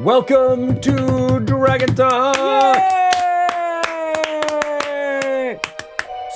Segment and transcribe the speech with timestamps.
[0.00, 2.78] Welcome to Dragon Talk.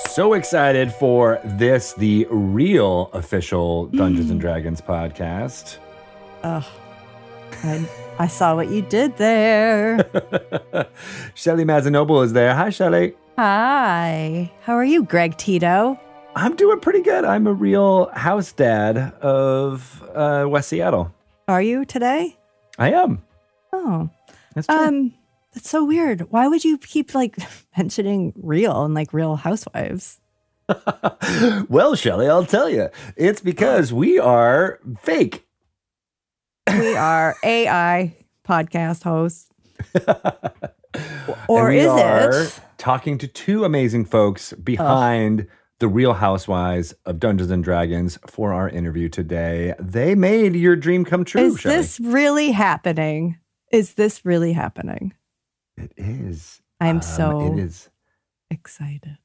[0.09, 5.79] So excited for this, the real official Dungeons and Dragons podcast.
[6.43, 6.71] Oh,
[7.63, 7.89] I,
[8.19, 9.97] I saw what you did there.
[11.33, 12.53] Shelly Mazzanoble is there.
[12.53, 13.15] Hi, Shelly.
[13.39, 14.51] Hi.
[14.61, 15.99] How are you, Greg Tito?
[16.35, 17.25] I'm doing pretty good.
[17.25, 21.11] I'm a real house dad of uh, West Seattle.
[21.47, 22.37] Are you today?
[22.77, 23.24] I am.
[23.77, 24.09] Oh,
[24.53, 24.75] That's true.
[24.77, 25.13] um,
[25.53, 26.21] that's so weird.
[26.31, 27.35] Why would you keep like
[27.77, 30.19] mentioning real and like real housewives?
[31.69, 32.89] well, Shelly, I'll tell you.
[33.15, 35.45] It's because we are fake.
[36.67, 38.15] We are AI
[38.47, 39.49] podcast hosts.
[41.47, 42.59] Or is are it?
[42.77, 45.47] talking to two amazing folks behind
[45.79, 49.73] the Real Housewives of Dungeons and Dragons for our interview today.
[49.79, 51.41] They made your dream come true.
[51.41, 51.75] Is Shelly.
[51.75, 53.37] this really happening?
[53.71, 55.13] Is this really happening?
[55.77, 56.61] It is.
[56.79, 57.89] I'm Um, so It is
[58.49, 59.17] excited.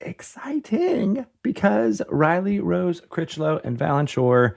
[0.00, 4.56] exciting because Riley Rose Critchlow and Valen Shore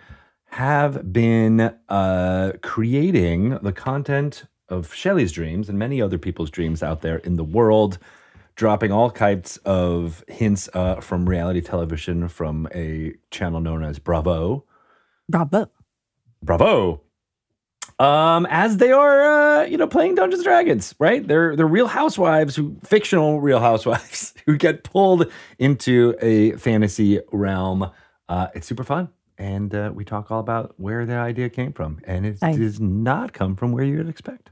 [0.51, 7.01] have been uh, creating the content of Shelly's dreams and many other people's dreams out
[7.01, 7.97] there in the world,
[8.55, 14.65] dropping all kinds of hints uh, from reality television from a channel known as Bravo.
[15.29, 15.69] Bravo.
[16.41, 17.01] Bravo.
[17.97, 21.25] Um, as they are, uh, you know, playing Dungeons and Dragons, right?
[21.25, 27.89] They're they're real housewives who fictional real housewives who get pulled into a fantasy realm.
[28.27, 31.99] Uh, it's super fun, and uh, we talk all about where the idea came from,
[32.03, 34.49] and it I- does not come from where you would expect.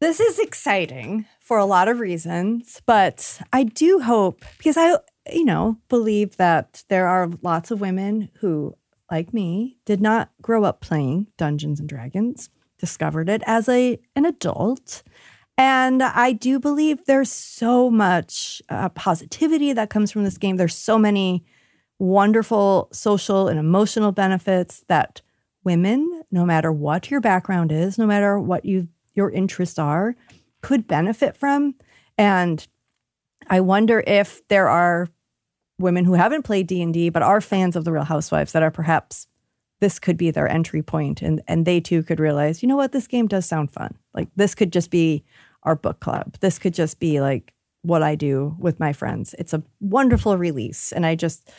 [0.00, 4.96] This is exciting for a lot of reasons, but I do hope because I,
[5.30, 8.76] you know, believe that there are lots of women who,
[9.10, 14.24] like me, did not grow up playing Dungeons and Dragons, discovered it as a an
[14.24, 15.02] adult.
[15.56, 20.56] And I do believe there's so much uh, positivity that comes from this game.
[20.56, 21.44] There's so many
[21.98, 25.20] wonderful social and emotional benefits that
[25.64, 30.14] women, no matter what your background is, no matter what you your interests are,
[30.62, 31.74] could benefit from.
[32.16, 32.66] And
[33.48, 35.08] I wonder if there are
[35.78, 39.26] women who haven't played D&D but are fans of the Real Housewives that are perhaps
[39.80, 42.92] this could be their entry point and and they too could realize, you know what,
[42.92, 43.94] this game does sound fun.
[44.14, 45.24] Like this could just be
[45.62, 46.36] our book club.
[46.40, 47.52] This could just be like
[47.82, 49.34] what I do with my friends.
[49.38, 51.50] It's a wonderful release and I just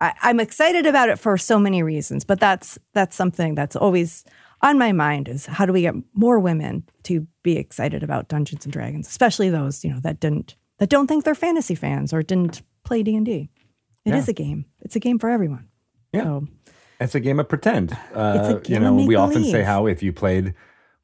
[0.00, 4.24] I, I'm excited about it for so many reasons, but that's that's something that's always
[4.62, 8.64] on my mind is how do we get more women to be excited about Dungeons
[8.64, 12.22] and Dragons, especially those you know that didn't that don't think they're fantasy fans or
[12.22, 13.50] didn't play D and D.
[14.04, 14.30] It is Yeah.
[14.30, 14.64] a game.
[14.80, 15.68] It's a game for everyone.
[16.12, 16.22] Yeah.
[16.22, 16.48] So,
[17.00, 17.96] It's a game of pretend.
[18.12, 20.54] Uh, game you know, we often say how if you played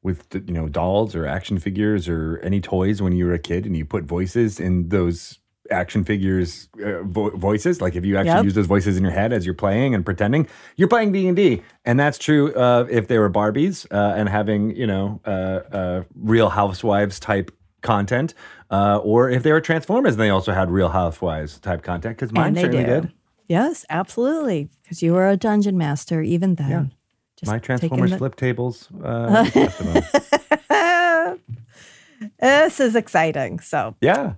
[0.03, 3.65] with you know dolls or action figures or any toys when you were a kid,
[3.65, 5.39] and you put voices in those
[5.71, 8.43] action figures uh, vo- voices, like if you actually Yep.
[8.43, 11.35] use those voices in your head as you're playing and pretending, you're playing D and
[11.35, 15.29] D, and that's true uh, if they were Barbies uh, and having you know uh,
[15.29, 17.51] uh, Real Housewives type
[17.81, 18.33] content.
[18.69, 22.31] Uh, or if they were Transformers and they also had Real Housewives type content, because
[22.31, 23.01] mine certainly do.
[23.01, 23.11] did.
[23.47, 24.69] Yes, absolutely.
[24.81, 26.93] Because you were a dungeon master even then.
[27.37, 28.89] Just My Transformers the- flip tables.
[29.03, 29.43] Uh,
[32.39, 33.59] this is exciting.
[33.59, 34.33] So yeah.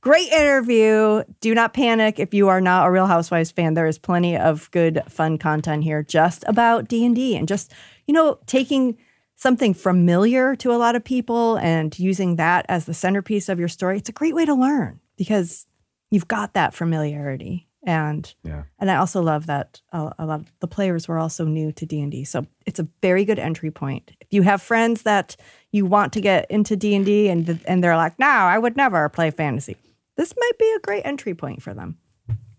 [0.00, 1.22] great interview.
[1.40, 3.74] Do not panic if you are not a Real Housewives fan.
[3.74, 7.72] There is plenty of good, fun content here, just about D and D, and just
[8.06, 8.98] you know taking
[9.36, 13.68] something familiar to a lot of people and using that as the centerpiece of your
[13.68, 13.98] story.
[13.98, 15.66] It's a great way to learn because
[16.10, 17.66] you've got that familiarity.
[17.84, 18.62] And Yeah.
[18.78, 21.86] and I also love that a, a lot of the players were also new to
[21.86, 24.12] D and D, so it's a very good entry point.
[24.20, 25.36] If you have friends that
[25.72, 28.76] you want to get into D and D, and and they're like, "No, I would
[28.76, 29.76] never play fantasy,"
[30.16, 31.98] this might be a great entry point for them.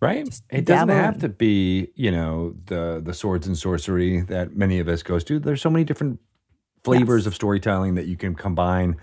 [0.02, 0.28] Right.
[0.50, 1.20] It doesn't have in.
[1.22, 5.40] to be, you know, the the swords and sorcery that many of us goes to.
[5.40, 6.20] There's so many different
[6.84, 8.98] flavors of storytelling that you can combine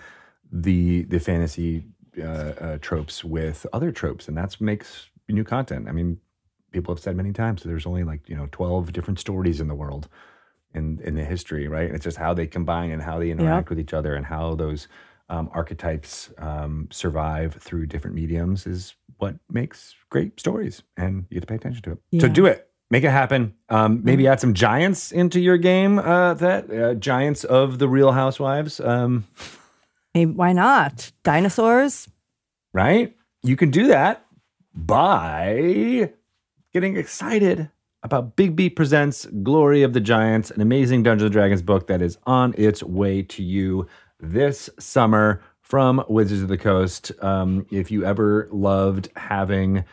[0.52, 1.84] the the fantasy
[2.18, 5.88] uh, uh, tropes with other tropes, and that makes new content.
[5.88, 6.18] I mean,
[6.72, 9.74] people have said many times there's only like you know 12 different stories in the
[9.74, 10.08] world
[10.74, 11.90] in in the history, right?
[11.90, 14.88] It's just how they combine and how they interact with each other and how those
[15.28, 21.42] um, archetypes um, survive through different mediums is what makes great stories, and you have
[21.42, 21.98] to pay attention to it.
[21.98, 22.20] So Yeah.
[22.22, 22.32] Mm-hmm.
[22.32, 22.66] do it.
[22.92, 23.54] Make it happen.
[23.68, 26.00] Um, maybe add some giants into your game.
[26.00, 28.80] Uh, that uh, giants of the Real Housewives.
[28.80, 29.24] Um,
[30.12, 31.12] Hey, why not?
[31.22, 32.08] Dinosaurs?
[32.72, 33.14] right?
[33.44, 34.26] You can do that
[34.74, 36.10] by
[36.72, 37.70] getting excited
[38.02, 42.16] about Bigby Presents Glory of the Giants, an amazing Dungeons and Dragons book that is
[42.24, 43.86] on its way to you
[44.18, 47.12] this summer from Wizards of the Coast.
[47.22, 49.84] Um, if you ever loved having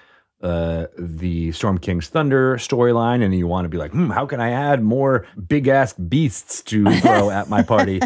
[0.42, 4.40] uh, the Storm King's Thunder storyline, and you want to be like, hmm, how can
[4.40, 8.00] I add more big ass beasts to throw at my party?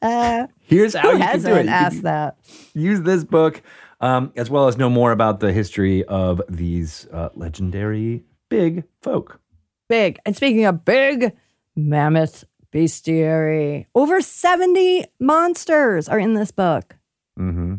[0.62, 1.56] Here's how Who you can do it.
[1.56, 2.36] hasn't You can asked that?
[2.74, 3.60] use this book,
[4.00, 9.40] um, as well as know more about the history of these uh, legendary big folk.
[9.88, 10.18] Big.
[10.26, 11.32] And speaking of big,
[11.74, 13.86] mammoth bestiary.
[13.94, 16.96] Over 70 monsters are in this book.
[17.38, 17.76] Mm-hmm.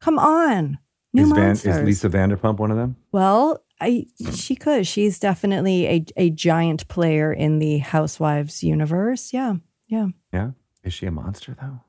[0.00, 0.78] Come on.
[1.12, 1.76] New Is, Van, monsters.
[1.76, 2.96] is Lisa Vanderpump one of them?
[3.12, 4.86] Well, I she could.
[4.86, 9.32] She's definitely a, a giant player in the Housewives universe.
[9.32, 9.54] Yeah.
[9.86, 10.08] Yeah.
[10.32, 10.50] Yeah.
[10.84, 11.80] Is she a monster though?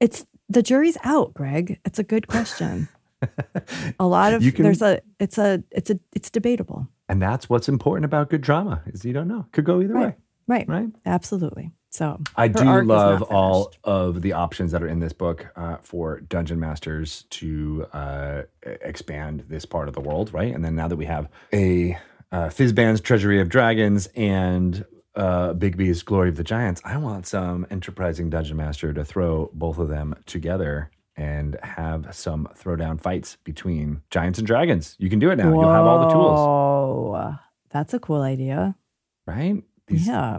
[0.00, 1.80] It's the jury's out, Greg.
[1.84, 2.88] It's a good question.
[3.98, 6.88] A lot of can- there's a it's a it's a it's debatable.
[7.08, 9.46] And that's what's important about good drama is you don't know.
[9.52, 10.06] Could go either Right.
[10.08, 10.14] way,
[10.46, 10.68] Right.
[10.68, 10.88] right?
[11.06, 11.72] Absolutely.
[11.90, 16.20] So I do love all of the options that are in this book uh, for
[16.20, 20.54] dungeon masters to uh, expand this part of the world, right?
[20.54, 21.96] And then now that we have a
[22.30, 27.66] uh, Fizban's Treasury of Dragons and uh, Bigby's Glory of the Giants, I want some
[27.70, 34.00] enterprising dungeon master to throw both of them together and have some throwdown fights between
[34.08, 34.94] giants and dragons.
[34.98, 35.50] You can do it now.
[35.50, 37.34] You'll have all the tools, Whoa.
[37.70, 38.76] That's a cool idea.
[39.26, 39.62] right?
[39.88, 40.38] These- yeah.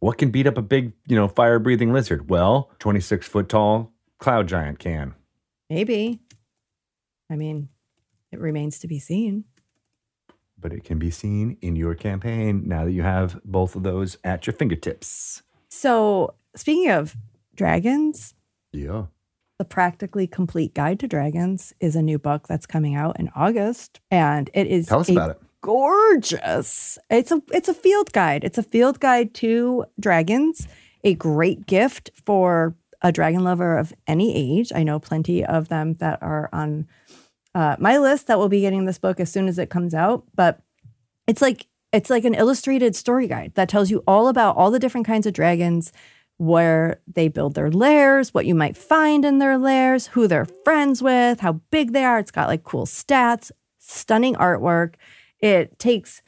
[0.00, 2.30] What can beat up a big, you know, fire breathing lizard?
[2.30, 5.14] Well, 26 foot tall cloud giant can.
[5.68, 6.20] Maybe.
[7.30, 7.68] I mean,
[8.32, 9.44] it remains to be seen.
[10.58, 14.16] But it can be seen in your campaign now that you have both of those
[14.24, 15.42] at your fingertips.
[15.68, 17.16] So, speaking of
[17.54, 18.34] dragons,
[18.72, 19.06] Yeah.
[19.58, 23.98] The Practically Complete Guide to Dragons is a new book that's coming out in August,
[24.08, 25.40] and it is Tell us about it.
[25.62, 26.96] gorgeous.
[27.10, 28.44] It's a it's a field guide.
[28.44, 30.68] It's a field guide to dragons.
[31.02, 34.70] A great gift for a dragon lover of any age.
[34.72, 36.86] I know plenty of them that are on
[37.52, 40.22] uh, my list that will be getting this book as soon as it comes out.
[40.36, 40.60] But
[41.26, 44.78] it's like it's like an illustrated story guide that tells you all about all the
[44.78, 45.92] different kinds of dragons,
[46.38, 51.02] where they build their lairs, what you might find in their lairs, who they're friends
[51.02, 52.18] with, how big they are.
[52.18, 54.94] It's got like cool stats, stunning artwork.
[55.40, 56.22] It takes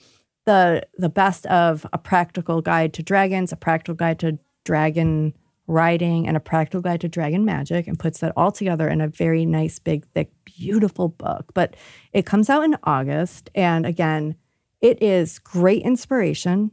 [0.47, 5.35] the the best of a practical guide to dragons, a practical guide to dragon
[5.69, 9.07] riding, and a practical guide to dragon magic, and puts that all together in a
[9.07, 11.53] very nice, big, thick, beautiful book.
[11.55, 11.77] But
[12.13, 14.35] it comes out in August, and again,
[14.81, 16.73] it is great inspiration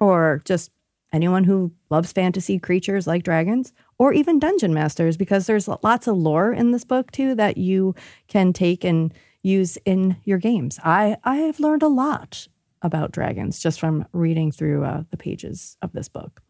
[0.00, 0.72] for just
[1.14, 6.16] anyone who loves fantasy creatures like dragons or even dungeon masters because there's lots of
[6.16, 7.94] lore in this book too that you
[8.26, 10.80] can take and use in your games.
[10.82, 12.48] I I have learned a lot
[12.82, 16.42] about dragons just from reading through uh, the pages of this book.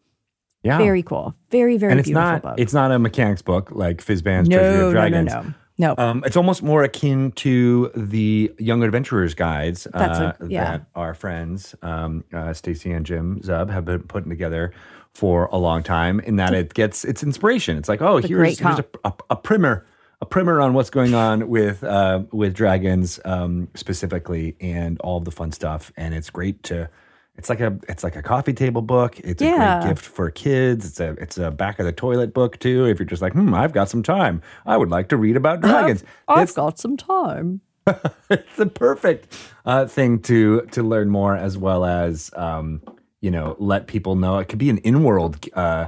[0.63, 0.79] Yeah.
[0.79, 1.35] Very cool.
[1.51, 2.55] Very very and it's beautiful not book.
[2.57, 5.31] it's not a mechanics book like Fizban's Treasury no, of no, no, Dragons.
[5.31, 5.95] no, no.
[5.97, 10.63] Um, it's almost more akin to the Young Adventurers guides uh, a- yeah.
[10.63, 14.71] that our friends um, uh, Stacy and Jim Zub have been putting together
[15.13, 16.19] for a long time.
[16.21, 17.77] In that it gets its inspiration.
[17.77, 19.85] It's like, oh, a here's, here's a, a, a primer,
[20.21, 25.25] a primer on what's going on with uh, with dragons um, specifically, and all of
[25.25, 25.91] the fun stuff.
[25.97, 26.89] And it's great to.
[27.37, 29.19] It's like a it's like a coffee table book.
[29.19, 30.85] It's a great gift for kids.
[30.87, 32.85] It's a it's a back of the toilet book too.
[32.85, 35.61] If you're just like, hmm, I've got some time, I would like to read about
[35.61, 36.03] dragons.
[36.27, 37.61] I've It's- got some time.
[38.31, 42.81] it's the perfect uh, thing to to learn more as well as um,
[43.21, 45.87] you know let people know it could be an in-world uh,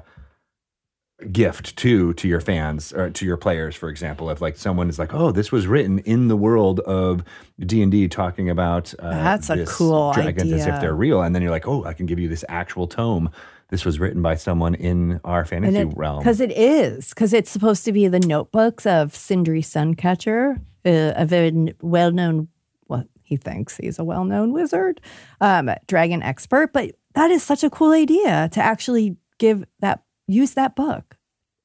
[1.31, 4.99] gift too to your fans or to your players for example if like someone is
[4.99, 7.23] like oh this was written in the world of
[7.59, 11.49] d&d talking about uh, That's a cool dragons as if they're real and then you're
[11.49, 13.31] like oh i can give you this actual tome
[13.69, 17.83] this was written by someone in our fantasy realm Because it is, because it's supposed
[17.85, 22.47] to be the notebooks of Sindri Suncatcher, uh, a very well known,
[22.87, 25.01] well, he thinks he's a well known wizard,
[25.41, 26.71] um, dragon expert.
[26.71, 31.17] But that is such a cool idea to actually give that, use that book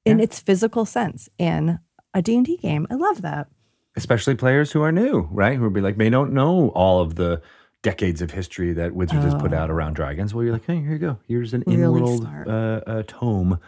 [0.04, 1.78] in its physical sense in
[2.14, 2.86] a D&D game.
[2.90, 3.48] I love that.
[3.96, 5.56] especially players who are new, right?
[5.56, 7.42] Who would be like, they don't know all of the
[7.82, 10.32] decades of history that Wizards has put out around dragons.
[10.34, 11.18] Well, you're like, hey, here you go.
[11.28, 11.70] Here's an Oh.
[11.72, 12.50] Really in-world uh,
[12.90, 13.58] uh, tome,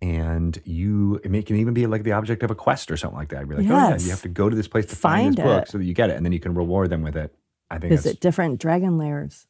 [0.00, 3.18] and you it may, can even be like the object of a quest or something
[3.18, 3.48] like that.
[3.48, 5.44] Be like, oh yeah, you have to go to this place to find, Find this
[5.44, 5.68] book it.
[5.70, 7.34] so that you get it, and then you can reward them with it.
[7.70, 9.46] I think that's, Visit different dragon layers.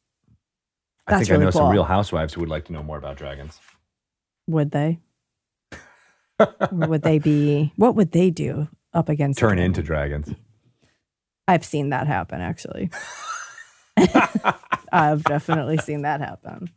[1.07, 2.97] I think that's I know really some real housewives who would like to know more
[2.97, 3.59] about dragons.
[4.47, 4.99] Would they?
[6.71, 10.33] would they be, what would they do up against Turn into dragons.
[11.47, 12.89] I've seen that happen actually.
[14.91, 16.69] I've definitely seen that happen,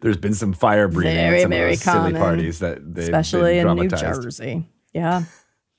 [0.00, 3.04] There's been some fire breathing Very, at some very of those silly parties that they've
[3.04, 3.88] especially in New.
[3.88, 4.66] Jersey.
[4.92, 5.24] Yeah.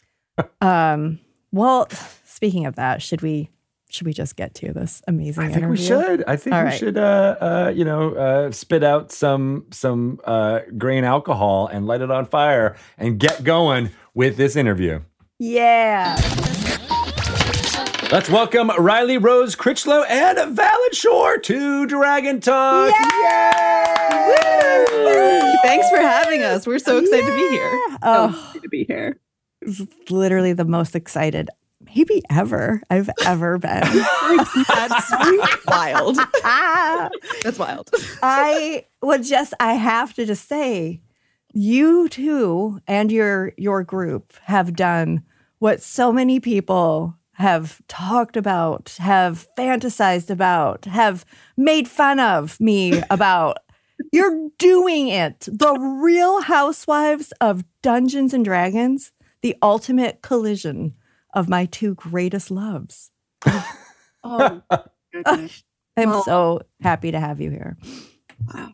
[0.61, 1.19] um.
[1.51, 1.87] Well,
[2.25, 3.49] speaking of that, should we
[3.89, 5.43] should we just get to this amazing?
[5.43, 6.23] I think we should.
[6.27, 6.77] I think All we right.
[6.77, 6.97] should.
[6.97, 12.11] Uh, uh, you know, uh, spit out some some uh, grain alcohol and light it
[12.11, 15.01] on fire and get going with this interview.
[15.39, 16.15] Yeah.
[18.11, 22.93] Let's welcome Riley Rose Critchlow and Valen Shore to Dragon Talk.
[23.21, 24.85] Yeah!
[25.63, 26.65] Thanks for having us.
[26.65, 27.69] We're so excited to be here.
[27.91, 29.19] So Oh, to be here.
[30.09, 31.49] literally the most excited
[31.97, 33.81] maybe ever I've ever been.
[34.67, 35.11] That's
[35.65, 36.17] wild.
[37.43, 37.89] That's wild.
[38.21, 41.01] I would just I have to just say
[41.53, 45.23] you too and your your group have done
[45.59, 51.25] what so many people have talked about, have fantasized about, have
[51.55, 53.57] made fun of me about.
[54.13, 55.47] You're doing it.
[55.51, 59.11] The real housewives of Dungeons and Dragons,
[59.41, 60.93] the ultimate collision
[61.37, 63.11] of my two greatest loves.
[64.23, 64.61] Oh,
[65.13, 65.63] goodness.
[65.95, 67.77] I'm Well- so happy to have you here.
[68.53, 68.69] Wow.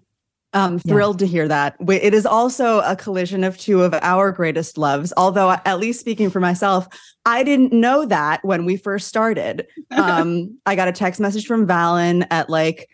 [0.56, 1.76] Um, thrilled to hear that.
[1.90, 5.12] It is also a collision of two of our greatest loves.
[5.18, 6.88] Although, at least speaking for myself,
[7.26, 9.66] I didn't know that when we first started.
[9.90, 12.88] Um, I got a text message from Valen at like,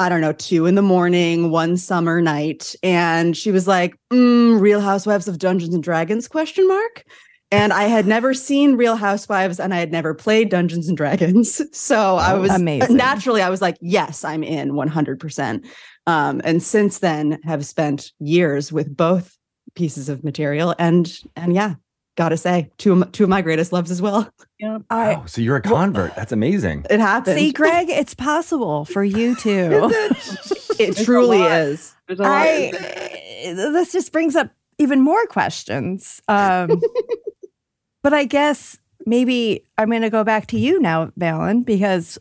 [0.00, 4.60] I don't know, two in the morning, one summer night, and she was like, mm,
[4.60, 7.04] "Real Housewives of Dungeons and Dragons?" Question mark.
[7.54, 11.60] And I had never seen Real Housewives, and I had never played Dungeons and Dragons.
[11.72, 12.96] So I Oh, was amazing.
[12.96, 15.66] naturally, I was like, "Yes, I'm in 100." percent
[16.06, 19.36] um, and since then have spent years with both
[19.74, 21.74] pieces of material and and yeah
[22.16, 24.28] gotta say two of my, two of my greatest loves as well
[24.90, 26.14] I Oh, so you're a convert.
[26.14, 26.86] That's amazing.
[26.90, 27.36] it happens.
[27.36, 29.90] See, Greg, it's possible for you too.
[30.78, 31.52] it a truly lot.
[31.60, 32.30] is a lot.
[32.30, 32.70] I
[33.44, 36.20] this just brings up even more questions.
[36.28, 36.80] Um,
[38.04, 42.16] but I guess maybe I'm going to go back to you now, Valen, because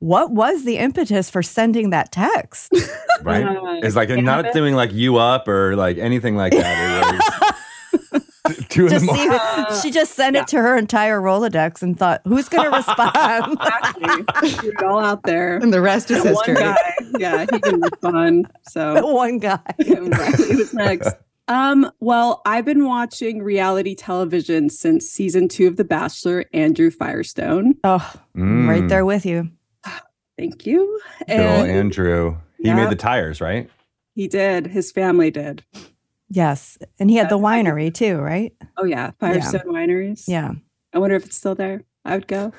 [0.00, 2.72] what was the impetus for sending that text?
[3.22, 3.42] Right?
[3.44, 7.18] Uh, It's like yeah, not but- doing like you up or like anything like that.
[7.92, 11.82] It was two in Just see, Uh, she just sent it to her entire Rolodex
[11.82, 14.68] and thought, "Who's going to respond?" Exactly.
[14.70, 15.56] It all out there.
[15.56, 18.46] and the rest is That one history guy, yeah, he can respond.
[18.68, 19.58] So One guy.
[19.76, 21.16] Right, Who's next?
[21.48, 27.74] Um, well, I've been watching reality television since season two of The Bachelor, Andrew Firestone.
[27.84, 28.68] Oh, Mm.
[28.68, 29.50] right there with you.
[30.38, 31.00] Thank you.
[31.26, 32.36] Bill And Andrew.
[32.58, 32.76] He Yeah.
[32.76, 33.68] made the tires, right?
[34.14, 34.66] he did.
[34.66, 35.62] His family did.
[36.28, 38.52] Yes, and he had the Uh, winery too, right?
[38.76, 40.24] Oh yeah, Firestone Wineries.
[40.26, 40.52] Yeah.
[40.92, 41.84] I wonder if it's still there.
[42.04, 42.52] I would go.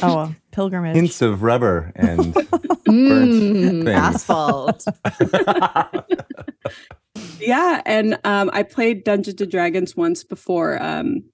[0.00, 0.94] Oh, well, pilgrimage.
[0.96, 2.34] Hints of rubber and
[2.88, 4.84] Mm, asphalt
[7.42, 11.24] Yeah, and um, I played Dungeons and Dragons once before um,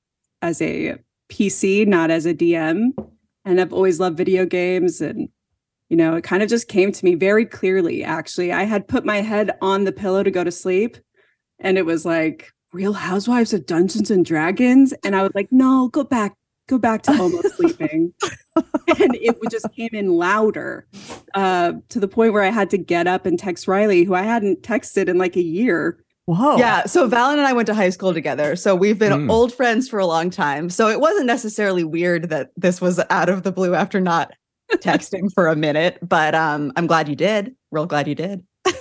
[0.41, 0.97] as a
[1.29, 2.93] PC, not as a DM.
[3.45, 5.29] And I've always loved video games, and
[5.89, 8.05] you know, it kind of just came to me very clearly.
[8.05, 10.97] Actually, I had put my head on the pillow to go to sleep,
[11.59, 15.89] and it was like Real Housewives of Dungeons and Dragons, and I was like, no,
[15.89, 16.35] go back,
[16.69, 18.13] go back to almost sleeping.
[18.57, 20.87] and it just came in louder
[21.35, 24.23] uh, to the point where I had to get up and text Riley, who I
[24.23, 25.99] hadn't texted in like a year.
[26.27, 26.59] Whoa.
[26.59, 29.31] yeah so Valen and i went to high school together so we've been Mm.
[29.31, 33.31] old friends for a long time so it wasn't necessarily weird that this was out
[33.31, 34.35] of the blue after not
[34.75, 38.45] texting for a minute but um i'm glad you did real glad you did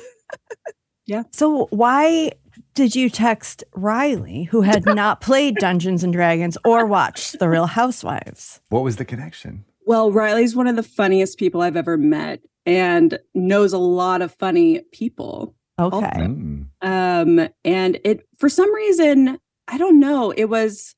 [1.06, 1.24] yeah.
[1.32, 2.34] So why
[2.78, 7.66] did you text Riley, who had not played Dungeons and Dragons or watched The Real
[7.66, 8.62] Housewives?
[8.70, 9.66] what was the connection?
[9.88, 14.32] Well, Riley's one of the funniest people I've ever met and knows a lot of
[14.32, 15.56] funny people.
[15.80, 16.06] Okay.
[16.06, 16.68] Mm.
[16.84, 20.94] Um, and it, for some reason, I don't know, it was,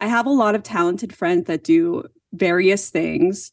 [0.00, 2.04] I have a lot of talented friends that do
[2.34, 3.50] various things.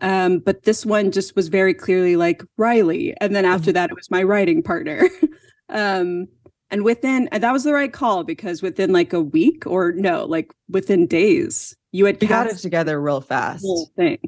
[0.00, 3.16] Um, but this one just was very clearly like Riley.
[3.20, 5.08] And then after that, it was my writing partner.
[5.70, 6.28] um,
[6.70, 10.24] and within, and that was the right call because within like a week or no,
[10.24, 14.18] like within days, you had got it together real fast whole thing.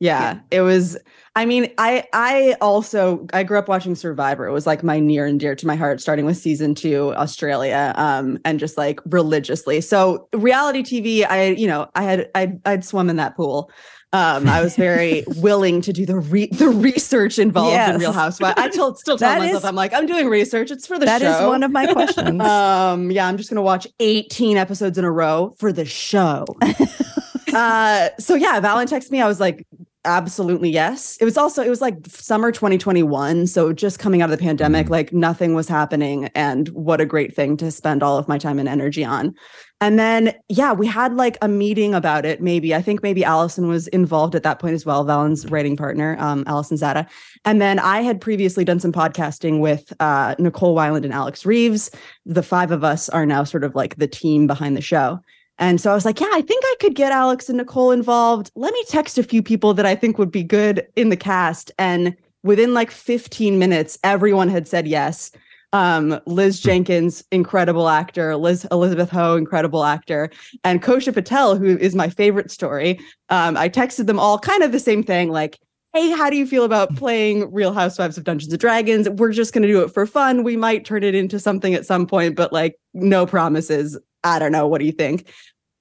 [0.00, 0.96] Yeah, it was.
[1.34, 4.46] I mean, I I also I grew up watching Survivor.
[4.46, 7.92] It was like my near and dear to my heart, starting with season two, Australia,
[7.96, 9.80] um, and just like religiously.
[9.80, 13.72] So reality TV, I you know I had I'd, I'd swum in that pool.
[14.12, 18.54] Um, I was very willing to do the re- the research involved in Real Housewives.
[18.58, 20.70] I told still tell That myself is- I'm like I'm doing research.
[20.70, 21.30] It's for the That show.
[21.30, 22.40] That is one of my questions.
[22.48, 26.46] Um, yeah, I'm just gonna watch 18 episodes in a row for the show.
[27.54, 29.20] uh, so yeah, Valen texted me.
[29.20, 29.66] I was like,
[30.04, 31.18] absolutely yes.
[31.20, 34.86] It was also it was like summer 2021, so just coming out of the pandemic,
[34.86, 34.90] Mhm.
[34.90, 38.58] like nothing was happening and what a great thing to spend all of my time
[38.58, 39.34] and energy on.
[39.80, 42.74] And then yeah, we had like a meeting about it maybe.
[42.74, 46.44] I think maybe Allison was involved at that point as well, Valen's writing partner, um
[46.46, 47.06] Allison Zada.
[47.44, 51.90] And then I had previously done some podcasting with uh Nicole Weiland and Alex Reeves.
[52.24, 55.20] The five of us are now sort of like the team behind the show.
[55.58, 58.50] And so I was like, yeah, I think I could get Alex and Nicole involved.
[58.54, 61.72] Let me text a few people that I think would be good in the cast.
[61.78, 65.32] And within like 15 minutes, everyone had said yes.
[65.72, 70.30] Um, Liz Jenkins, incredible actor, Liz Elizabeth Ho, incredible actor,
[70.64, 72.98] and Kosha Patel, who is my favorite story.
[73.28, 75.58] Um, I texted them all kind of the same thing, like,
[75.92, 79.08] hey, how do you feel about playing Real Housewives of Dungeons and Dragons?
[79.10, 80.42] We're just gonna do it for fun.
[80.42, 83.98] We might turn it into something at some point, but like no promises.
[84.24, 84.66] I don't know.
[84.66, 85.28] What do you think?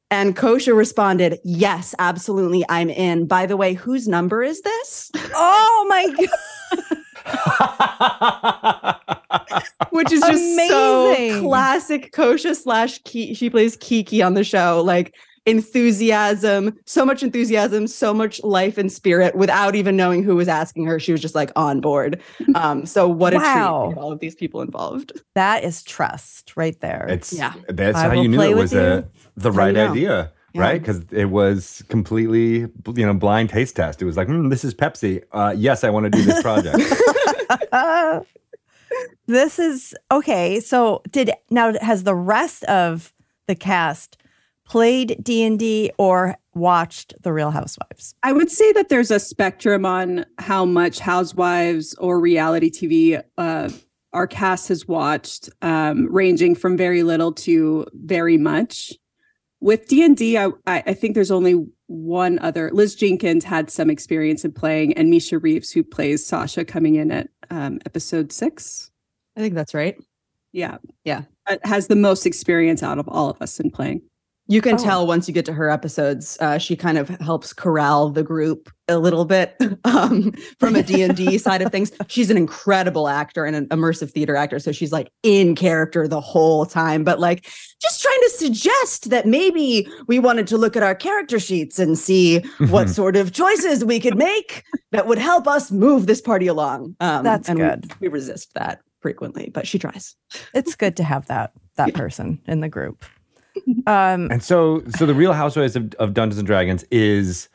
[0.10, 2.64] And Kosha responded, Yes, absolutely.
[2.70, 3.28] I'm in.
[3.28, 5.12] By the way, whose number is this?
[5.34, 6.30] Oh my god.
[9.92, 14.82] Which is just so classic Kosha slash Ki- she plays Kiki on the show.
[14.86, 15.16] Like
[15.48, 20.86] enthusiasm, so much enthusiasm, so much life and spirit without even knowing who was asking
[20.86, 21.00] her.
[21.00, 22.22] She was just like on board.
[22.56, 23.88] Um, so what a Wow.
[23.94, 25.12] treat all of these people involved.
[25.36, 27.06] That is trust right there.
[27.10, 27.54] It's Yeah.
[27.68, 29.92] That's I how you knew it was a, the how you right know.
[29.92, 30.62] idea, Yeah.
[30.62, 30.80] right?
[30.82, 32.60] Because it was completely
[32.96, 34.02] you know blind taste test.
[34.02, 35.24] It was like, hmm, this is Pepsi.
[35.32, 36.80] Uh, yes, I want to do this project.
[37.72, 38.22] Uh,
[39.28, 40.60] this is okay.
[40.60, 43.14] So did now has the rest of
[43.48, 44.18] the cast
[44.68, 48.16] played D&D or watched The Real Housewives?
[48.24, 53.70] I would say that there's a spectrum on how much Housewives or reality TV uh,
[54.14, 58.94] our cast has watched, um, ranging from very little to very much.
[59.60, 62.70] With D and I, I I think there's only one other.
[62.74, 67.12] Liz Jenkins had some experience in playing, and Misha Reeves, who plays Sasha, coming in
[67.12, 68.92] at um, episode six.
[69.36, 69.98] I think that's right.
[70.52, 71.24] Yeah, Yeah.
[71.48, 74.02] Uh, has the most experience out of all of us in playing.
[74.50, 74.78] You can Oh.
[74.78, 78.70] tell once you get to her episodes, uh, she kind of helps corral the group
[78.88, 81.92] a little bit um, from a D&D side of things.
[82.08, 84.60] She's an incredible actor and an immersive theater actor.
[84.60, 87.44] So she's like in character the whole time, but like
[87.82, 91.98] just trying to suggest that maybe we wanted to look at our character sheets and
[91.98, 96.48] see what sort of choices we could make that would help us move this party
[96.48, 96.96] along.
[97.02, 97.92] Um, That's and we- good.
[98.00, 100.16] We, resist that frequently, but she tries.
[100.54, 103.04] It's good to have that that person in the group.
[103.88, 107.50] Um, And so, so the Real Housewives of, of Dungeons and Dragons is,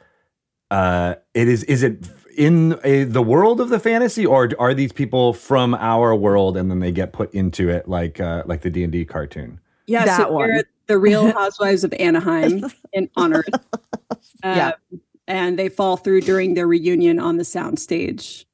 [0.70, 4.92] uh, it is is it in a, the world of the fantasy, or are these
[4.92, 8.70] people from our world and then they get put into it like uh, like the
[8.70, 9.60] D and D cartoon?
[9.86, 10.48] Yeah, That so one.
[10.48, 13.44] they're the Real Housewives of Anaheim in honor.
[13.46, 14.18] Earth.
[14.42, 14.72] Yeah.
[14.92, 18.44] Um, and they fall through during their reunion on the soundstage.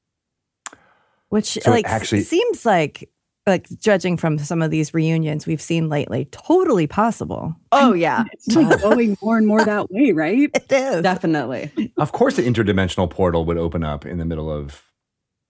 [1.28, 3.08] which So like actually- seems like
[3.48, 7.54] like judging from some of these reunions we've seen lately, totally possible.
[7.72, 10.50] Oh, yeah, It's like uh, going more and more that way, right?
[10.54, 11.02] It is.
[11.02, 11.72] definitely.
[11.96, 14.82] Of course, the interdimensional portal would open up in the middle of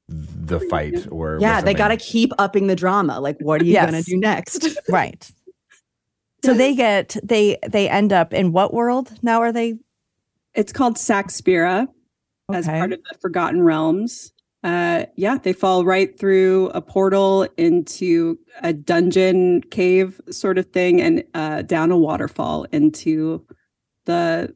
[0.08, 3.20] the fight, or Yeah, they got to keep upping the drama.
[3.20, 3.90] Like, what are you Yes.
[3.90, 4.66] going to do next?
[4.88, 5.30] right.
[6.44, 9.40] So they get they they end up in what world now?
[9.42, 9.74] Are they
[10.54, 11.88] It's called Saxpira
[12.52, 14.32] as part of the Forgotten Realms.
[14.64, 21.00] Uh, yeah, they fall right through a portal into a dungeon cave sort of thing
[21.00, 23.44] and uh, down a waterfall into
[24.06, 24.52] the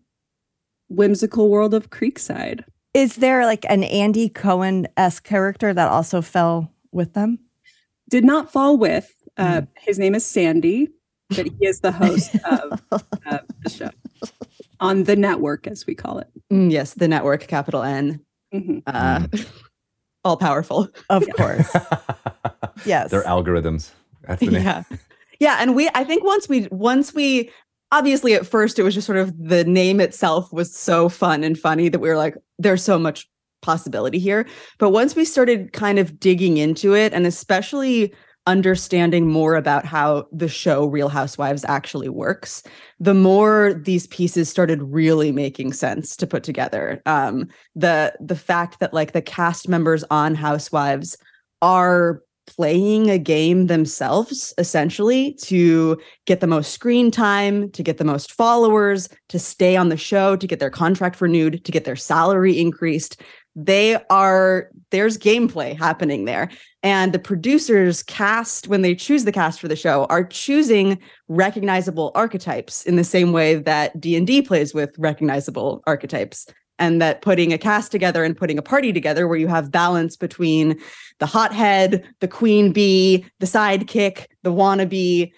[0.89, 2.65] whimsical world of Creekside.
[2.95, 7.39] Is there like an Andy Cohen esque character that also fell with them?
[8.11, 9.11] did not fall with.
[9.39, 10.89] Uh, His name is Sandy,
[11.31, 12.83] but he is the host of
[13.25, 13.89] uh, the show
[14.81, 16.29] on the network, as we call it.
[16.53, 18.21] Mm, yes, the network, capital N,
[18.53, 18.83] Mhm.
[18.87, 19.27] uh,
[20.25, 20.89] all powerful.
[21.11, 21.75] Of course.
[22.85, 23.11] yes.
[23.11, 23.91] Their algorithms.
[24.27, 24.63] That's the name.
[24.63, 24.83] yeah,
[25.41, 25.57] yeah.
[25.61, 27.51] And we, I think once we, once we,
[27.91, 31.59] obviously at first it was just sort of the name itself was so fun and
[31.59, 33.29] funny that we were like, there's so much
[33.61, 34.47] possibility here.
[34.79, 38.13] But once we started kind of digging into it, and especially
[38.47, 42.63] understanding more about how the show Real Housewives actually works,
[42.99, 47.01] the more these pieces started really making sense to put together.
[47.07, 51.17] Um, the the fact that like the cast members on Housewives
[51.61, 58.05] are playing a game themselves essentially to get the most screen time, to get the
[58.05, 61.97] most followers, to stay on the show, to get their contract renewed, to get their
[61.97, 63.21] salary increased.
[63.55, 66.51] They are there's gameplay happening there.
[66.83, 72.13] And the producers cast when they choose the cast for the show are choosing recognizable
[72.15, 76.47] archetypes in the same way that D&D plays with recognizable archetypes.
[76.79, 80.17] and that putting a cast together and putting a party together where you have balance
[80.17, 80.77] between
[81.21, 85.31] the hothead, the queen bee, the sidekick, the wannabe,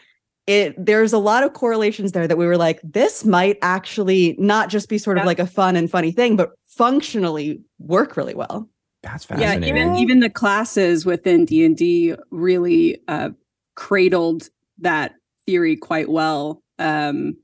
[0.46, 4.68] it there's a lot of correlations there that we were like this might actually not
[4.68, 8.68] just be sort of like a fun and funny thing but functionally work really well.
[9.02, 13.30] That's fascinating yeah even even the classes within d&d really uh
[13.74, 15.14] cradled that
[15.46, 16.62] theory quite well.
[16.78, 17.36] Um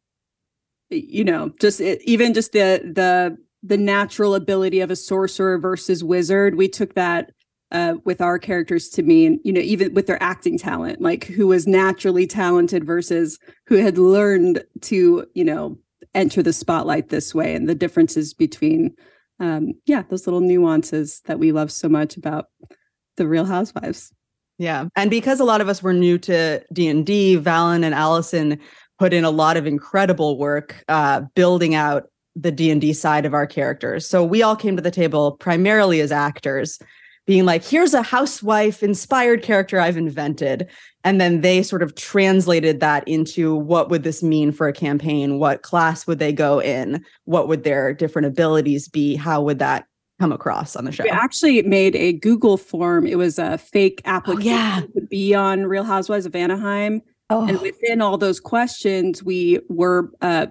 [0.91, 6.03] you know just it, even just the the the natural ability of a sorcerer versus
[6.03, 7.31] wizard we took that
[7.73, 11.25] uh, with our characters to me and you know even with their acting talent like
[11.25, 15.79] who was naturally talented versus who had learned to you know
[16.15, 18.95] enter the spotlight this way and the differences between
[19.39, 22.47] um yeah those little nuances that we love so much about
[23.21, 24.13] the real housewives.
[24.59, 24.87] Yeah.
[24.97, 28.59] And because a lot of us were new to d&d valen and allison
[28.99, 32.05] put in a lot of incredible work uh, building out
[32.35, 34.07] the d&d side of our characters.
[34.07, 36.79] So we all came to the table primarily as actors
[37.31, 40.69] being like here's a housewife inspired character i've invented.
[41.05, 45.39] And then they sort of translated that into what would this mean for a campaign?
[45.39, 47.05] What class would they go in?
[47.27, 49.15] What would their different abilities be?
[49.15, 49.85] How would that
[50.19, 51.05] come across on the show?
[51.05, 53.07] We actually made a google form.
[53.07, 54.81] It was a fake application yeah.
[54.81, 57.01] to be on real housewives of anaheim.
[57.31, 60.49] Oh, and within all those questions we were uh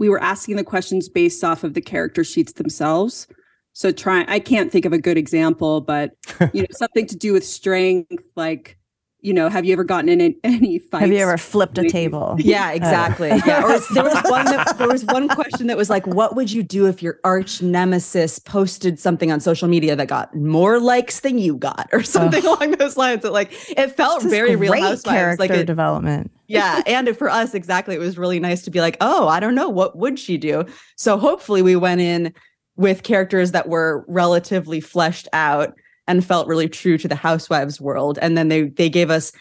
[0.00, 3.28] we were asking the questions based off of the character sheets themselves
[3.76, 6.12] so try i can't think of a good example but
[6.54, 8.78] you know something to do with strength like
[9.20, 11.88] you know have you ever gotten in any, any fights have you ever flipped a
[11.88, 12.36] table?
[12.38, 12.74] Yeah, uh.
[12.74, 13.28] exactly.
[13.28, 13.64] Yeah.
[13.64, 16.62] Or there was one that, there was one question that was like, what would you
[16.62, 21.38] do if your arch nemesis posted something on social media that got more likes than
[21.38, 23.22] you got, or something along those lines?
[23.22, 25.16] That like it felt This very real great housewives.
[25.16, 26.30] character Like it, development.
[26.46, 29.54] yeah, and for us, exactly, it was really nice to be like, oh, I don't
[29.56, 30.64] know, what would she do?
[30.96, 32.32] So hopefully, we went in
[32.76, 35.74] with characters that were relatively fleshed out
[36.06, 39.32] and felt really true to the housewives world, and then they they gave us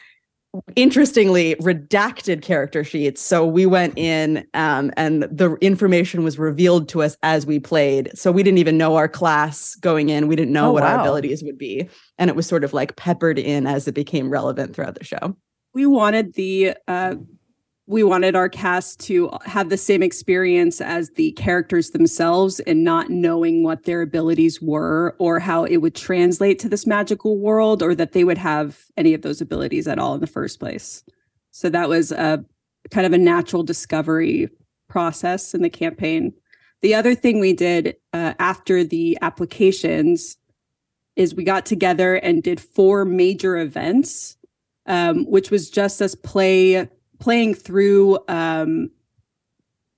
[0.76, 3.22] interestingly redacted character sheets.
[3.22, 8.10] So we went in um, and the information was revealed to us as we played.
[8.18, 10.28] So we didn't even know our class going in.
[10.28, 11.90] We didn't know Oh, what our abilities would be.
[12.18, 15.36] And it was sort of like peppered in as it became relevant throughout the show.
[15.74, 17.16] We wanted the uh
[17.88, 23.12] we wanted our cast to have the same experience as the characters themselves and not
[23.12, 27.94] knowing what their abilities were or how it would translate to this magical world or
[27.94, 31.04] that they would have any of those abilities at all in the first place.
[31.52, 32.44] So that was a
[32.90, 34.50] kind of a natural discovery
[34.90, 36.34] process in the campaign.
[36.82, 40.38] The other thing we did uh, after the applications
[41.16, 44.38] is we got together and did four major events
[44.88, 46.88] um, which was just us play
[47.20, 48.92] playing through um,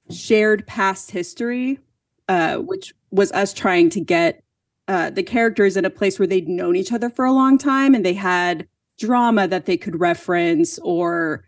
[0.10, 1.80] shared past history,
[2.28, 4.44] uh, which was us trying to get
[4.88, 7.94] uh, the characters in a place where they'd known each other for a long time
[7.94, 11.44] and they had drama that they could reference, or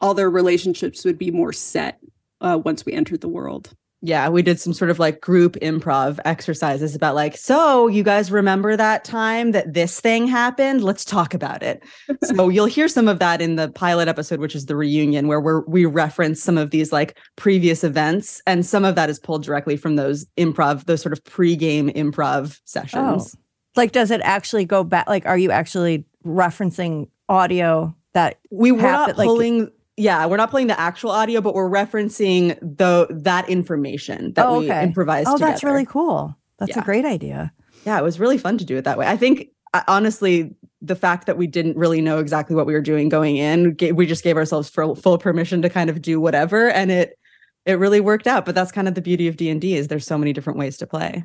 [0.00, 1.98] all their relationships would be more set
[2.40, 3.74] uh, once we entered the world.
[4.06, 8.30] Yeah we did some sort of like group improv exercises about like so you guys
[8.30, 11.82] remember that time that this thing happened let's talk about it
[12.24, 15.40] so you'll hear some of that in the pilot episode which is the reunion where
[15.40, 19.42] we're, we reference some of these like previous events and some of that is pulled
[19.42, 23.40] directly from those improv those sort of pre-game improv sessions oh.
[23.76, 25.06] Like, does it actually go back?
[25.06, 28.38] Like, are you actually referencing audio that?
[28.50, 31.70] we were happen- not like- pulling yeah we're not playing the actual audio but we're
[31.70, 36.36] referencing the that information that Oh, we improvised Oh, that's really cool.
[36.58, 37.52] That's a great idea.
[37.84, 39.06] yeah, it was really fun to do it that way.
[39.06, 42.80] I think uh, honestly, the fact that we didn't really know exactly what we were
[42.80, 46.68] doing going in, we just gave ourselves full, full permission to kind of do whatever,
[46.70, 47.18] and it
[47.66, 48.46] it really worked out.
[48.46, 50.58] But that's kind of the beauty of D and D is there's so many different
[50.58, 51.24] ways to play.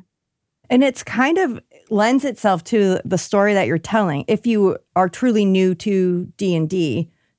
[0.70, 4.24] And it's kind of lends itself to the story that you're telling.
[4.28, 6.26] If you are truly new to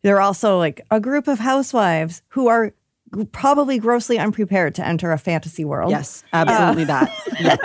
[0.04, 2.74] D&D, they're also like a group of housewives who are
[3.32, 5.92] probably grossly unprepared to enter a fantasy world.
[5.92, 7.12] Yes, absolutely that.
[7.40, 7.58] Yeah.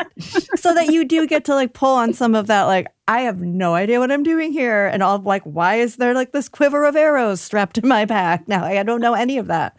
[0.57, 3.41] so that you do get to like pull on some of that like I have
[3.41, 6.85] no idea what I'm doing here and all like why is there like this quiver
[6.85, 9.77] of arrows strapped to my back now I don't know any of that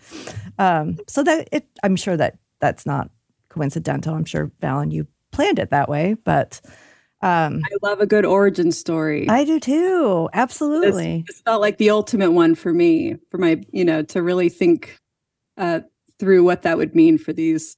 [0.59, 3.09] um so that it I'm sure that that's not
[3.49, 6.61] coincidental I'm sure Valen you planned it that way but
[7.21, 9.27] um I love a good origin story.
[9.29, 13.83] I do too absolutely This felt like the ultimate one for me, for my, you
[13.85, 14.97] know, to really think
[15.57, 15.81] uh,
[16.19, 17.75] through what that would mean for these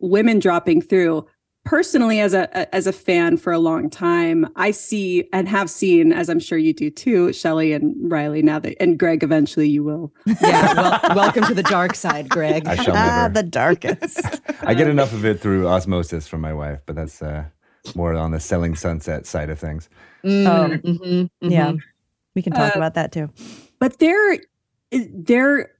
[0.00, 1.26] women dropping through.
[1.64, 6.12] personally as a as a fan for a long time i see and have seen
[6.14, 9.84] as i'm sure you do too shelly and riley now that and greg eventually you
[9.84, 10.72] will Yeah.
[10.74, 12.66] Well, welcome to the dark side, Greg.
[12.66, 14.40] I shall Ah, the darkest.
[14.62, 17.44] I get enough of it through osmosis from my wife, but that's uh,
[17.94, 19.88] more on the selling sunset side of things.
[20.24, 20.68] Mm, Oh.
[20.88, 21.50] mhm, mhm.
[21.50, 21.72] yeah.
[22.34, 23.30] We can talk Uh, about that too.
[23.78, 24.38] but they're
[24.90, 25.70] they're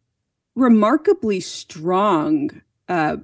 [0.55, 2.51] remarkably strong
[2.89, 3.17] uh,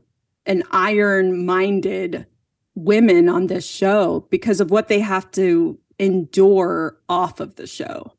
[0.47, 2.27] and iron-minded
[2.75, 8.13] women on this show because of what they have to endure off of the show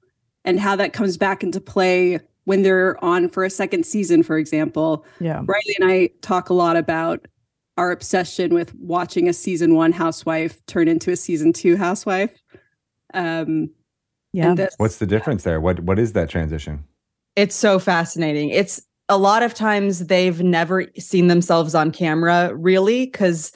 [0.45, 4.37] and how that comes back into play when they're on for a second season for
[4.37, 5.41] example Yeah.
[5.45, 7.27] riley and i talk a lot about
[7.77, 12.31] our obsession with watching a season one housewife turn into a season two housewife
[13.13, 13.69] um
[14.33, 14.53] Yeah.
[14.55, 15.59] this, What's the difference there?
[15.61, 16.83] What What is that transition?
[17.35, 18.49] It's so fascinating.
[18.49, 23.51] It's a lot of times they've never seen themselves on camera, really, because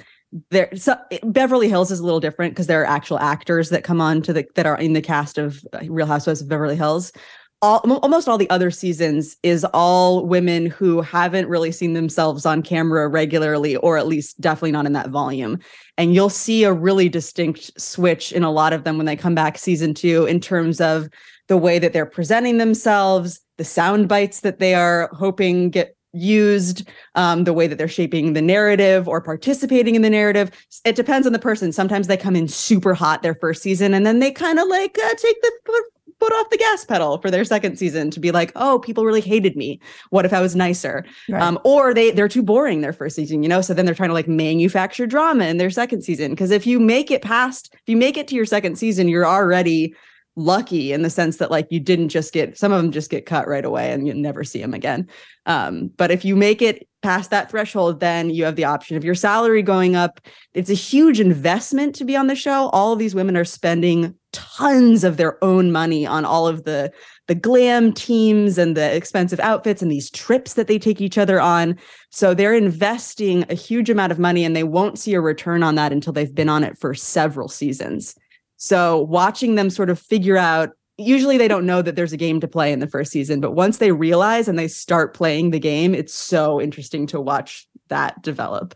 [0.51, 0.69] there.
[0.75, 4.21] So Beverly Hills is a little different because there are actual actors that come on
[4.23, 7.11] to the that are in the cast of uh, Real Housewives of Beverly Hills.
[7.61, 12.61] All, almost all the other seasons is all women who haven't really seen themselves on
[12.61, 15.59] camera regularly, or at least definitely not in that volume.
[15.97, 19.35] And you'll see a really distinct switch in a lot of them when they come
[19.35, 21.09] back season two in terms of
[21.49, 26.87] the way that they're presenting themselves, the sound bites that they are hoping get used,
[27.15, 30.49] um, the way that they're shaping the narrative or participating in the narrative.
[30.85, 31.71] It depends on the person.
[31.71, 34.97] Sometimes they come in super hot their first season, and then they kind of like
[34.97, 35.51] uh, take the
[36.19, 39.05] foot, foot off the gas pedal for their second season to be like, oh, people
[39.05, 39.79] really hated me.
[40.09, 41.05] What if I was nicer?
[41.27, 41.41] Right.
[41.41, 43.61] Um, or they they're too boring their first season, you know.
[43.61, 46.31] So then they're trying to like manufacture drama in their second season.
[46.31, 49.27] Because if you make it past, if you make it to your second season, you're
[49.27, 49.95] already
[50.39, 53.25] lucky in the sense that like you didn't just get some of them just get
[53.25, 55.07] cut right away and you never see them again.
[55.45, 59.03] Um, but if you make it past that threshold, then you have the option of
[59.03, 60.21] your salary going up.
[60.53, 62.69] It's a huge investment to be on the show.
[62.69, 66.91] All of these women are spending tons of their own money on all of the
[67.27, 71.39] the glam teams and the expensive outfits and these trips that they take each other
[71.39, 71.77] on.
[72.09, 75.75] So they're investing a huge amount of money and they won't see a return on
[75.75, 78.15] that until they've been on it for several seasons.
[78.59, 82.41] So watching them sort of figure out usually they don't know that there's a game
[82.41, 85.59] to play in the first season, but once they realize and they start playing the
[85.59, 88.75] game, it's so interesting to watch that develop.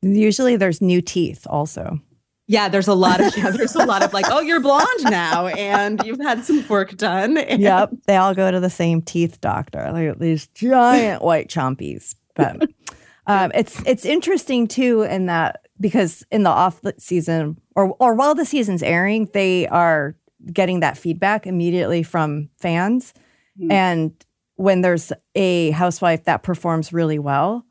[0.00, 2.00] Usually there's new teeth also.
[2.48, 5.48] Yeah, there's a lot of yeah, there's a lot of like, oh, you're blonde now,
[5.48, 7.36] and you've had some work done.
[7.38, 7.90] and- Yep.
[8.06, 9.90] They all go to the same teeth doctor.
[9.92, 12.14] Like these giant white chompies.
[12.36, 12.62] But
[13.26, 18.34] um, it's it's interesting too in that because in the off season or or while
[18.34, 20.16] the season's airing, they are
[20.52, 23.14] getting that feedback immediately from fans.
[23.60, 23.70] Mhm.
[23.72, 24.12] And
[24.56, 27.64] when there's a housewife that performs really well,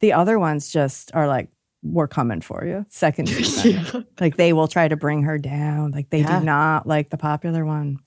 [0.00, 1.48] the other ones just are like,
[1.84, 2.84] we're coming for you.
[2.90, 3.72] Second season.
[3.94, 4.00] Yeah.
[4.20, 5.90] Like they will try to bring her down.
[5.92, 6.38] Like they Yeah.
[6.40, 7.98] do not like the popular one.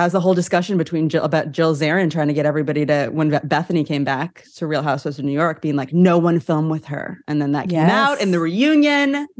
[0.00, 3.10] That was the whole discussion between Jill about Jill Zarin trying to get everybody to
[3.12, 6.70] when Bethany came back to Real Housewives of New York, being like, no one film
[6.70, 7.18] with her.
[7.28, 9.26] And then that came out in the reunion.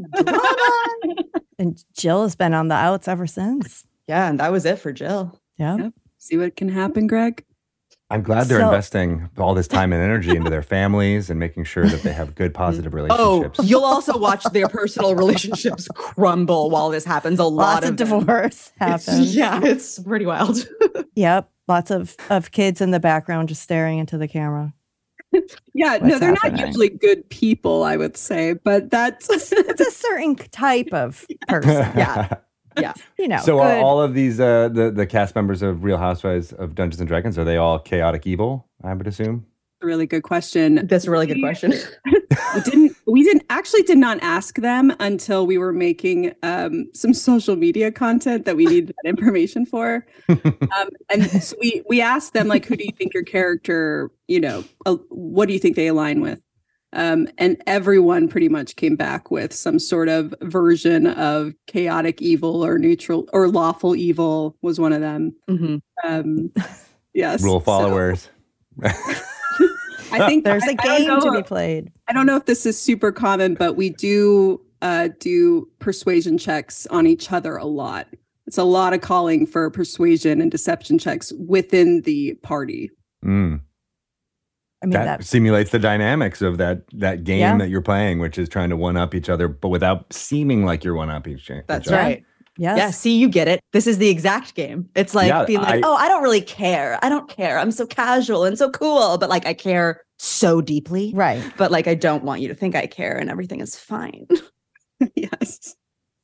[1.59, 3.87] And Jill has been on the outs ever since.
[4.07, 5.41] yeah, and that was it for Jill.
[5.57, 5.77] Yeah.
[5.77, 5.93] Yep.
[6.19, 7.43] see what can happen greg
[8.13, 11.65] I'm glad they're So- investing all this time and energy into their families and making
[11.65, 13.23] sure that they have good, positive relationships.
[13.25, 13.71] Oh, relationships.
[13.71, 17.39] you'll also watch their personal relationships crumble while this happens.
[17.39, 18.09] A lot Lots of them.
[18.19, 19.37] divorce It's- happens.
[19.37, 20.59] yeah, it's pretty wild.
[21.17, 21.51] Yep.
[21.69, 24.73] Lots of, of kids in the background just staring into the camera.
[25.75, 30.35] Yeah, no, they're not usually good people, I would say, but that's It's a certain
[30.37, 31.71] type of person.
[31.97, 32.35] Yeah.
[32.79, 33.39] Yeah, you know.
[33.39, 36.75] so are good- all of these uh, the the cast members of Real Housewives of
[36.75, 38.67] Dungeons and Dragons are they all chaotic evil?
[38.83, 39.47] I would assume.
[39.83, 40.87] a really good question.
[40.87, 41.73] That's a really good question.
[42.55, 47.13] we didn't we didn't actually did not ask them until we were making um, some
[47.13, 52.33] social media content that we needed that information for um, and so we we asked
[52.33, 55.77] them like who do you think your character you know uh, what do you think
[55.77, 56.41] they align with
[56.93, 62.65] um, and everyone pretty much came back with some sort of version of chaotic evil
[62.65, 65.81] or neutral or lawful evil was one of them Mhm.
[66.05, 66.51] um,
[67.15, 68.29] yes Rule so followers.
[70.13, 71.93] i think There's a a game to be played.
[72.09, 76.87] I don't know if this is super common, but we do uh, do persuasion checks
[76.87, 78.09] on each other a lot.
[78.47, 82.91] It's a lot of calling for persuasion and deception checks within the party.
[83.25, 83.61] Mm.
[84.83, 87.59] I mean, that, that, simulates the dynamics of that that game Yeah.
[87.59, 90.85] that you're playing, which is trying to one up each other, but without seeming like
[90.85, 91.97] you're one up each, each That's other.
[91.97, 92.25] right.
[92.57, 92.79] yes.
[92.79, 93.61] Yeah, see, you get it.
[93.73, 94.89] This is the exact game.
[94.95, 96.99] It's like Yeah, being like, I- oh, I don't really care.
[97.03, 97.59] I don't care.
[97.59, 101.13] I'm so casual and so cool, but like I care so deeply.
[101.15, 101.43] Right.
[101.59, 104.27] But like I don't want you to think I care and everything is fine.
[105.15, 105.75] yes.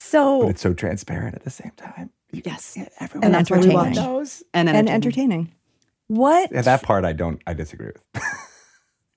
[0.00, 2.10] So But it's so transparent at the same time.
[2.32, 2.64] You Yes.
[2.64, 2.92] see it.
[3.00, 3.96] And Everyone that's what we entertaining.
[3.96, 3.96] watch.
[3.96, 4.42] knows.
[4.54, 4.94] And, and entertaining.
[4.94, 5.52] entertaining.
[6.08, 7.40] What Yeah, that part I don't.
[7.46, 8.22] I disagree with.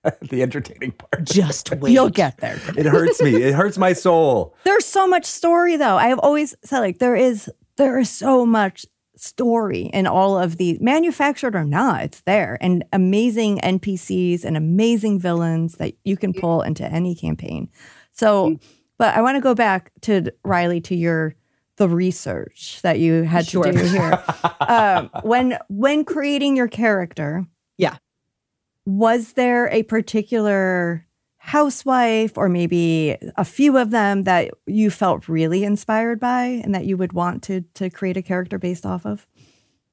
[0.21, 1.23] the entertaining part.
[1.23, 1.91] Just wait.
[1.91, 2.59] you'll get there.
[2.77, 3.35] It hurts me.
[3.41, 4.55] It hurts my soul.
[4.63, 5.97] There's so much story though.
[5.97, 8.85] I have always said like there is there is so much
[9.15, 12.57] story in all of these manufactured or not, it's there.
[12.62, 17.69] And amazing NPCs and amazing villains that you can pull into any campaign.
[18.13, 18.57] So
[18.97, 21.35] but I want to go back to Riley to your
[21.77, 23.63] the research that you had Sure.
[23.63, 24.21] to do here.
[24.62, 27.45] um, when when creating your character.
[28.89, 31.06] Was there a particular
[31.38, 36.86] housewife or maybe a few of them that you felt really inspired by and that
[36.86, 39.28] you would want to to create a character based off of?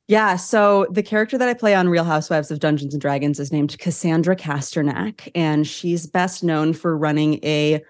[0.09, 3.53] Yeah, so the character that I play on Real Housewives of Dungeons and Dragons is
[3.53, 7.83] named Cassandra Casternak, and she's best known for running a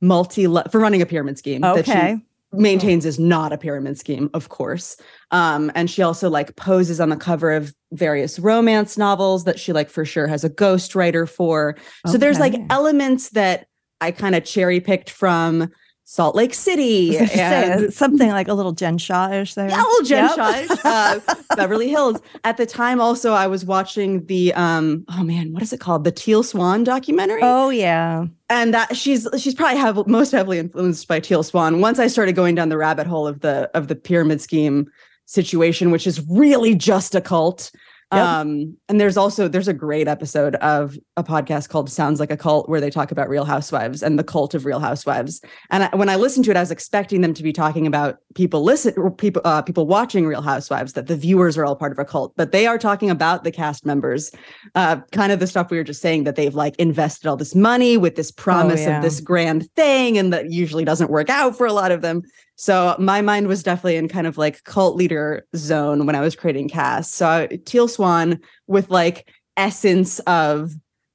[0.00, 2.18] multi for running a pyramid scheme that she Okay.
[2.52, 4.96] Maintains is not a pyramid scheme, of course.
[5.30, 9.72] Um, and she also like poses on the cover of various romance novels that she
[9.72, 11.76] like for sure has a ghostwriter for.
[12.06, 13.66] So there's like elements that
[14.00, 15.70] I kind of cherry picked from
[16.10, 19.68] Salt Lake City was gonna say, and something like a little Jen Shah-ish there.
[19.68, 20.78] yeah, little Jen Yep.
[20.82, 21.20] Uh,
[21.54, 22.18] Beverly Hills.
[22.44, 26.04] At the time, also, I was watching the um, oh man, what is it called?
[26.04, 27.40] The Teal Swan documentary.
[27.42, 28.24] Oh yeah.
[28.48, 31.82] And that she's she's probably have most heavily influenced by Teal Swan.
[31.82, 34.90] Once I started going down the rabbit hole of the of the pyramid scheme
[35.26, 37.70] situation, which is really just a cult.
[38.10, 38.24] Yep.
[38.24, 42.38] Um, and there's also there's a great episode of a podcast called Sounds Like a
[42.38, 45.42] Cult where they talk about Real Housewives and the cult of Real Housewives.
[45.70, 48.16] And I, when I listened to it, I was expecting them to be talking about
[48.34, 51.98] people listen people uh, people watching Real Housewives that the viewers are all part of
[51.98, 54.30] a cult, but they are talking about the cast members,
[54.74, 57.54] uh, kind of the stuff we were just saying that they've like invested all this
[57.54, 58.96] money with this promise yeah.
[58.96, 62.22] of this grand thing, and that usually doesn't work out for a lot of them.
[62.60, 66.34] So my mind was definitely in kind of like cult leader zone when I was
[66.34, 67.14] creating cast.
[67.14, 70.72] So Teal Swan with like essence of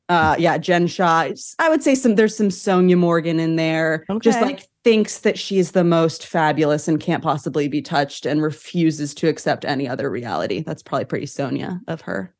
[0.08, 1.32] uh yeah, Jen Shah.
[1.60, 4.06] I would say some there's some Sonja Morgan in there.
[4.10, 4.24] Okay.
[4.24, 9.14] Just like thinks that she's the most fabulous and can't possibly be touched and refuses
[9.16, 10.64] to accept any other reality.
[10.66, 12.34] That's probably pretty Sonja of her.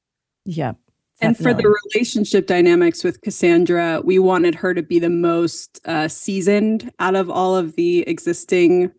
[0.46, 0.78] Yep.
[1.22, 6.08] And for the relationship dynamics with Cassandra, we wanted her to be the most uh,
[6.10, 8.92] seasoned out of all of the existing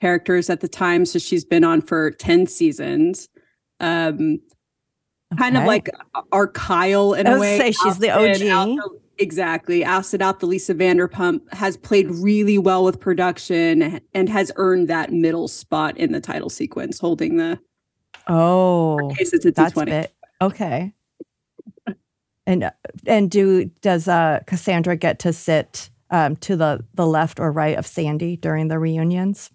[0.00, 1.04] characters at the time.
[1.04, 3.28] So she's been on for 10 seasons.
[3.80, 4.40] Um,
[5.38, 5.88] Kind of like
[6.30, 7.56] our Kyle in I a way.
[7.58, 8.42] say she's the OG.
[8.42, 8.78] out
[9.18, 9.82] exactly.
[9.82, 15.10] Ousted out the Lisa Vanderpump, has played really well with production and has earned that
[15.10, 17.58] middle spot in the title sequence, holding the
[18.28, 19.84] Oh, case it's a that's D20.
[19.86, 20.92] bit okay.
[22.46, 22.70] And
[23.06, 27.78] and do does uh Cassandra get to sit um to the the left or right
[27.78, 29.50] of Sandy during the reunions?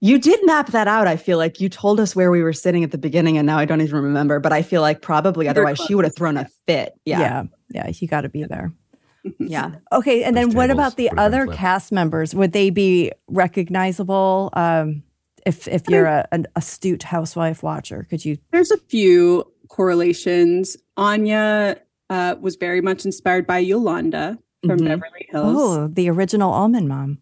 [0.00, 1.06] You did map that out.
[1.06, 3.58] I feel like you told us where we were sitting at the beginning, and now
[3.58, 4.38] I don't even remember.
[4.38, 6.94] But I feel like probably You're otherwise she would have thrown a fit.
[7.04, 8.72] Yeah, yeah, yeah you got to be there.
[9.38, 9.72] yeah.
[9.92, 11.58] Okay, and Those then what about the other flipped.
[11.58, 12.34] cast members?
[12.34, 14.50] Would they be recognizable?
[14.52, 15.02] Um,
[15.44, 18.38] if if you're a, an astute housewife watcher, could you?
[18.52, 20.76] There's a few correlations.
[20.96, 21.78] Anya
[22.10, 24.84] uh, was very much inspired by Yolanda from Mhm.
[24.86, 25.56] Beverly Hills.
[25.58, 27.18] Oh, the original almond mom.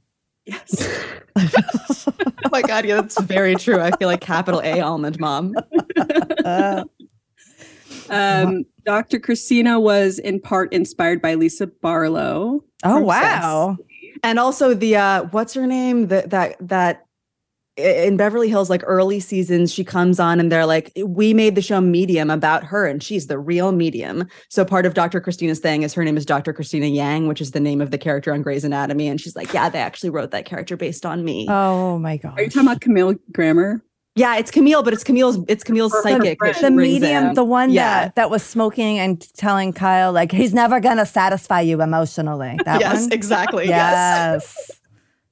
[0.46, 0.88] Yes.
[1.36, 3.80] oh my god, yeah, that's very true.
[3.80, 5.54] I feel like capital A almond mom.
[6.44, 6.84] Uh,
[8.08, 9.18] Um, Dr.
[9.18, 12.62] Christina was in part inspired by Lisa Barlow.
[12.84, 13.76] oh From wow!
[14.22, 16.06] And also the uh what's her name?
[16.08, 17.05] That that that i-
[17.76, 21.62] in Beverly Hills, like early seasons, she comes on and they're like, we made the
[21.62, 24.26] show Medium about her, and she's the real medium.
[24.48, 25.20] So part of Dr.
[25.20, 26.52] Christina's thing is her name is Dr.
[26.52, 29.08] Christina Yang, which is the name of the character on Grey's Anatomy.
[29.08, 31.46] And she's like, Yeah, they actually wrote that character based on me.
[31.50, 32.38] Oh my god!
[32.38, 33.82] Are you talking about Camille Grammer?
[34.18, 36.38] yeah, it's Camille, but it's Camille's it's Camille's Her psychic.
[36.38, 36.56] friend.
[36.62, 37.34] the medium, in.
[37.34, 38.04] the one Yeah.
[38.04, 42.58] that that was smoking and telling Kyle like he's never gonna satisfy you emotionally.
[42.64, 43.12] That yes, one.
[43.12, 43.68] exactly.
[43.68, 44.42] Yes.
[44.56, 44.80] Yes.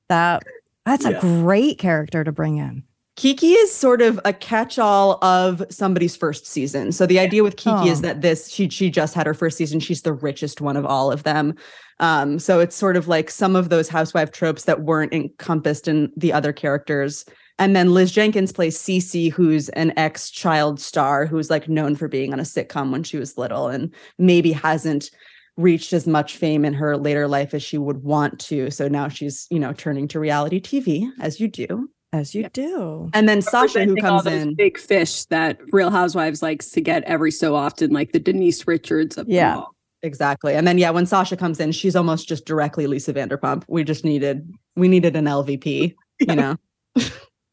[0.09, 0.43] That
[0.85, 2.85] that's a great character to bring in.
[3.16, 6.90] Kiki is sort of a catch-all of somebody's first season.
[6.90, 7.87] So the idea with Kiki Oh.
[7.87, 9.79] is that this she she just had her first season.
[9.79, 11.55] She's the richest one of all of them.
[12.01, 16.11] Um, so it's sort of like some of those housewife tropes that weren't encompassed in
[16.17, 17.25] the other characters.
[17.56, 22.33] And then Liz Jenkins plays Cece, who's an ex-child star who's like known for being
[22.33, 25.09] on a sitcom when she was little and maybe hasn't
[25.57, 28.71] reached as much fame in her later life as she would want to.
[28.71, 31.88] So now she's, you know, turning to reality TV as you do.
[32.13, 32.48] As you Yeah.
[32.52, 33.11] do.
[33.13, 34.55] And then Sasha, who Representing all comes those in.
[34.55, 39.19] big fish that Real Housewives likes to get every so often, like the Denise Richards
[39.19, 39.57] of them Yeah.
[39.57, 39.75] all.
[40.02, 40.55] Exactly.
[40.55, 43.65] And then yeah, when Sasha comes in, she's almost just directly Lisa Vanderpump.
[43.69, 46.57] We just needed we needed an LVP, you know.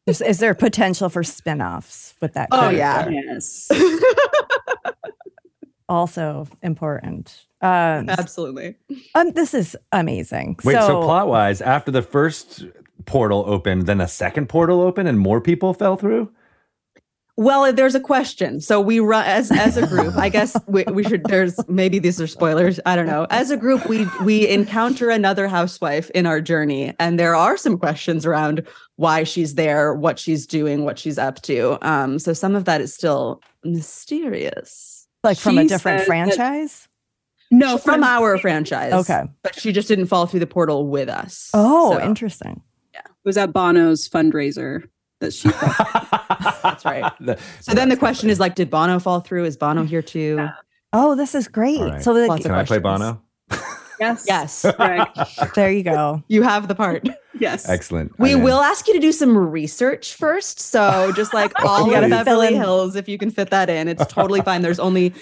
[0.06, 2.48] Is, is there potential for spin-offs with that?
[2.50, 3.08] Oh, yeah.
[3.08, 3.68] Yes.
[5.92, 7.46] Also important.
[7.60, 8.76] Um, Absolutely.
[9.14, 10.56] um, this is amazing.
[10.64, 12.64] Wait, so, plot wise, after the first
[13.04, 16.30] portal opened, then a second portal opened and more people fell through?
[17.36, 18.60] Well, there's a question.
[18.60, 20.16] So we run as as a group.
[20.16, 21.24] I guess we, we should.
[21.24, 22.78] There's maybe these are spoilers.
[22.84, 23.26] I don't know.
[23.30, 27.78] As a group, we we encounter another housewife in our journey, and there are some
[27.78, 28.66] questions around
[28.96, 31.78] why she's there, what she's doing, what she's up to.
[31.86, 34.91] Um, so some of that is still mysterious.
[35.24, 36.88] Like from a different said that- franchise.
[37.50, 38.94] No, from our franchise.
[38.94, 39.24] Okay.
[39.42, 41.50] but she just didn't fall through the portal with us.
[41.52, 42.62] Oh, So, interesting.
[42.94, 43.00] Yeah.
[43.00, 44.88] It was at Bono's fundraiser
[45.20, 45.48] that she
[46.62, 47.12] That's right.
[47.60, 49.44] So then the question is like, did Bono fall through?
[49.44, 50.48] Is Bono here too?
[50.94, 51.78] Oh, this is great.
[51.80, 52.02] All right.
[52.02, 52.78] So like, Lots of Can I play.
[52.78, 53.20] Bono?
[54.00, 54.24] Yes.
[54.26, 55.06] Yes, Greg.
[55.54, 56.22] there you go.
[56.28, 57.08] you have the part.
[57.40, 57.66] Yes.
[57.68, 58.16] Excellent.
[58.20, 60.60] We will ask you to do some research first.
[60.60, 64.06] So just like all You of Beverly Hills, if you can fit that in, it's
[64.06, 64.60] totally fine.
[64.62, 65.12] There's only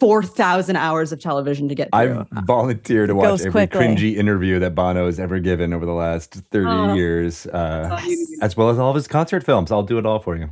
[0.00, 2.26] 4,000 hours of television to get through.
[2.32, 3.80] I've volunteered to watch every quickly.
[3.80, 6.94] cringy interview that Bono has ever given over the last 30 Oh.
[6.94, 9.70] years, uh, all as well as all of his concert films.
[9.70, 10.50] I'll do it all for you.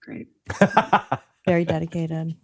[0.00, 0.28] Great.
[1.44, 2.36] Very dedicated.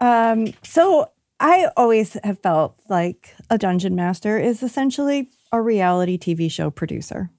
[0.00, 1.10] Um, so
[1.40, 7.30] I always have felt like a dungeon master is essentially a reality TV show producer.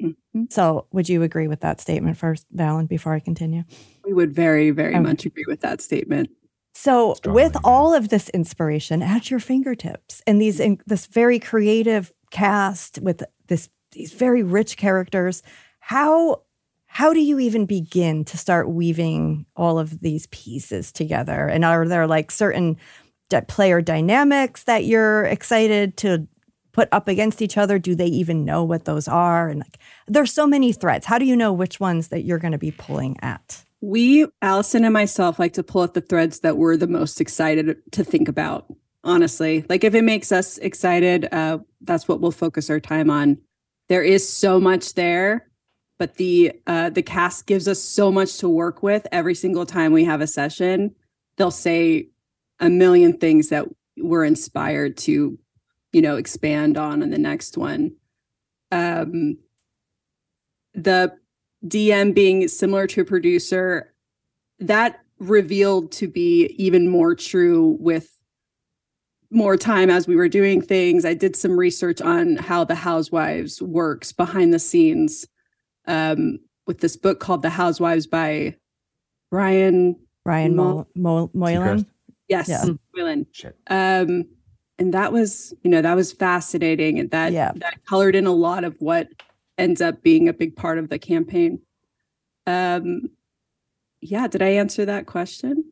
[0.00, 0.52] Mhm.
[0.52, 3.64] So would you agree with that statement first, Valen, before I continue?
[4.04, 5.00] We would very, very Okay.
[5.00, 6.28] much agree with that statement.
[6.74, 7.60] So, Strongly with agree.
[7.64, 13.22] all of this inspiration at your fingertips and these in, this very creative cast with
[13.48, 15.42] this these very rich characters,
[15.80, 16.42] how
[16.86, 21.46] how do you even begin to start weaving all of these pieces together?
[21.46, 22.80] And are there like certain di-
[23.40, 26.26] player dynamics that you're excited to
[26.72, 27.78] put up against each other?
[27.78, 29.48] Do they even know what those are?
[29.48, 31.06] And like, there's so many threads.
[31.06, 33.64] How do you know which ones that you're going to be pulling at?
[33.80, 37.76] We, Allison and myself, like to pull at the threads that we're the most excited
[37.92, 38.66] to think about.
[39.04, 43.38] Honestly, like if it makes us excited, uh, that's what we'll focus our time on.
[43.88, 45.48] There is so much there,
[45.98, 49.92] but the uh, the cast gives us so much to work with every single time
[49.92, 50.94] we have a session.
[51.36, 52.10] They'll say
[52.62, 53.66] a million things that
[53.98, 55.38] we're inspired to,
[55.92, 57.90] you know, expand on in the next one.
[58.70, 59.36] Um,
[60.72, 61.12] the
[61.66, 63.92] DM being similar to a producer,
[64.60, 68.08] that revealed to be even more true with
[69.30, 71.04] more time as we were doing things.
[71.04, 75.26] I did some research on how the Housewives works behind the scenes
[75.86, 78.56] um, with this book called The Housewives by
[79.30, 79.96] Brian.
[80.24, 81.86] Ryan Mo- Mo- Mo- Moylan?
[82.32, 82.48] Seacrest?
[82.48, 82.74] Yes, Yeah.
[82.94, 83.26] Whelan.
[83.32, 83.56] Shit.
[83.68, 84.26] Um,
[84.78, 87.52] and that was, you know, that was fascinating, and that Yeah.
[87.56, 89.08] that colored in a lot of what
[89.58, 91.60] ends up being a big part of the campaign.
[92.46, 93.10] Um,
[94.00, 95.64] yeah, did I answer that question?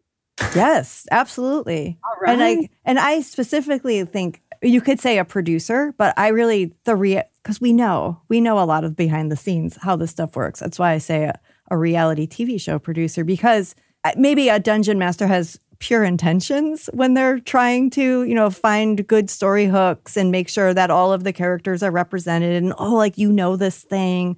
[0.54, 1.98] Yes, absolutely.
[2.04, 6.72] All And I and I specifically think you could say a producer, but I really
[6.84, 10.10] the rea because we know we know a lot of behind the scenes how this
[10.10, 10.60] stuff works.
[10.60, 11.38] That's why I say a,
[11.70, 17.14] a reality TV show producer because uh, maybe a dungeon master has pure intentions when
[17.14, 21.24] they're trying to you know find good story hooks and make sure that all of
[21.24, 24.36] the characters are represented and oh like you know this thing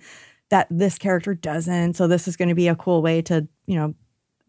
[0.50, 3.74] that this character doesn't so this is going to be a cool way to you
[3.74, 3.92] know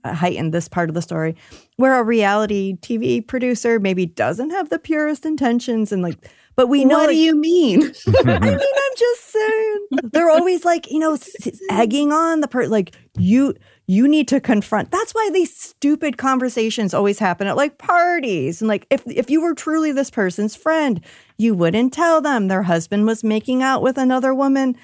[0.03, 1.35] uh, heighten this part of the story
[1.77, 6.85] where a reality tv producer maybe doesn't have the purest intentions and like but we
[6.85, 7.81] know what do you mean?
[8.25, 9.87] I mean, I'm just saying.
[10.11, 11.17] They're always like, you know,
[11.71, 13.55] egging on the per like you
[13.87, 14.91] you need to confront.
[14.91, 18.61] That's why these stupid conversations always happen at like parties.
[18.61, 21.01] And like if if you were truly this person's friend,
[21.37, 24.77] you wouldn't tell them their husband was making out with another woman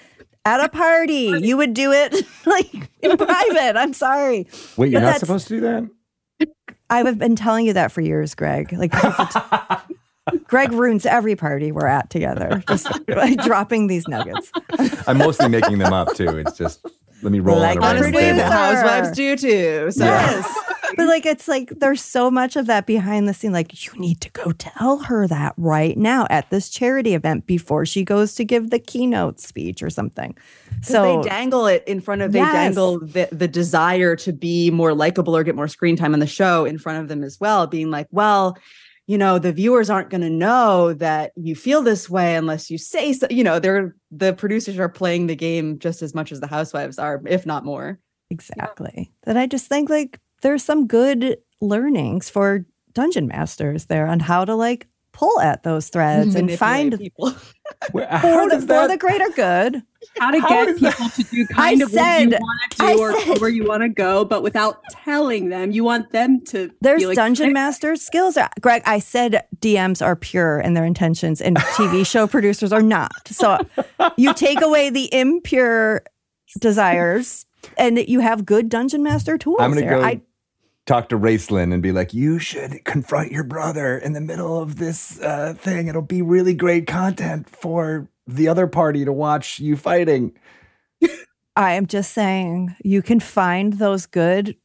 [0.46, 1.34] at a party.
[1.42, 2.14] You would do it
[2.46, 3.78] like in private.
[3.78, 4.48] I'm sorry.
[4.78, 5.90] Wait, you're But not supposed to do that?
[6.90, 8.74] I've been telling you that for years, Greg.
[8.74, 8.92] Like
[10.48, 14.52] Greg ruins every party we're at together, just by dropping these nuggets.
[15.08, 16.38] I'm mostly making them up too.
[16.38, 16.86] It's just
[17.22, 19.92] let me roll Like on a Honestly, the housewives do too.
[19.92, 20.58] So Yes.
[20.96, 23.52] but like it's like there's so much of that behind the scene.
[23.52, 27.86] Like you need to go tell her that right now at this charity event before
[27.86, 30.36] she goes to give the keynote speech or something.
[30.82, 32.54] So So they dangle it in front of they Yes.
[32.54, 36.28] dangle the, the desire to be more likable or get more screen time on the
[36.28, 38.58] show in front of them as well, being like, well,
[39.10, 42.78] you know, the viewers aren't going to know that you feel this way unless you
[42.78, 43.26] say so.
[43.32, 47.00] You know, they're the producers are playing the game just as much as the housewives
[47.00, 48.00] are, if not more.
[48.30, 49.12] exactly.
[49.24, 54.46] That I just think like there's some good learnings for dungeon masters there on how
[54.46, 54.88] to like
[55.20, 57.32] pull at those threads and find people.
[57.92, 59.84] For the, does for the greater good.
[60.18, 62.32] How to How get does that- people to do kind I of what you said-
[62.42, 65.72] want to I do or said- where you want to go, but without telling them.
[65.72, 66.72] You want them to.
[66.82, 68.38] There's be like, dungeon master skills.
[68.38, 72.82] Are, Greg, I said DMs are pure in their intentions and TV show producers are
[72.82, 73.28] not.
[73.28, 73.60] So
[74.18, 76.04] you take away the impure
[76.60, 77.46] desires
[77.78, 79.98] and you have good dungeon master tools I'm gonna there.
[80.00, 80.22] go I,
[80.90, 84.78] talk to Raceland and be like, "You should confront your brother in the middle of
[84.78, 85.88] this uh, thing.
[85.88, 90.34] It'll be really great content for the other party to watch you fighting."
[91.56, 94.56] I am just saying you can find those good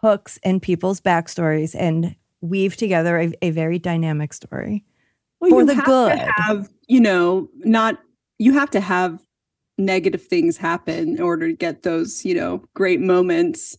[0.00, 4.84] hooks in people's backstories and weave together a, a very dynamic story.
[5.40, 6.12] well, for you the have good.
[6.12, 7.98] To have you know not
[8.38, 9.18] you have to have
[9.78, 13.76] negative things happen in order to get those you know great moments.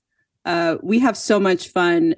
[0.48, 2.16] Uh, we have so much fun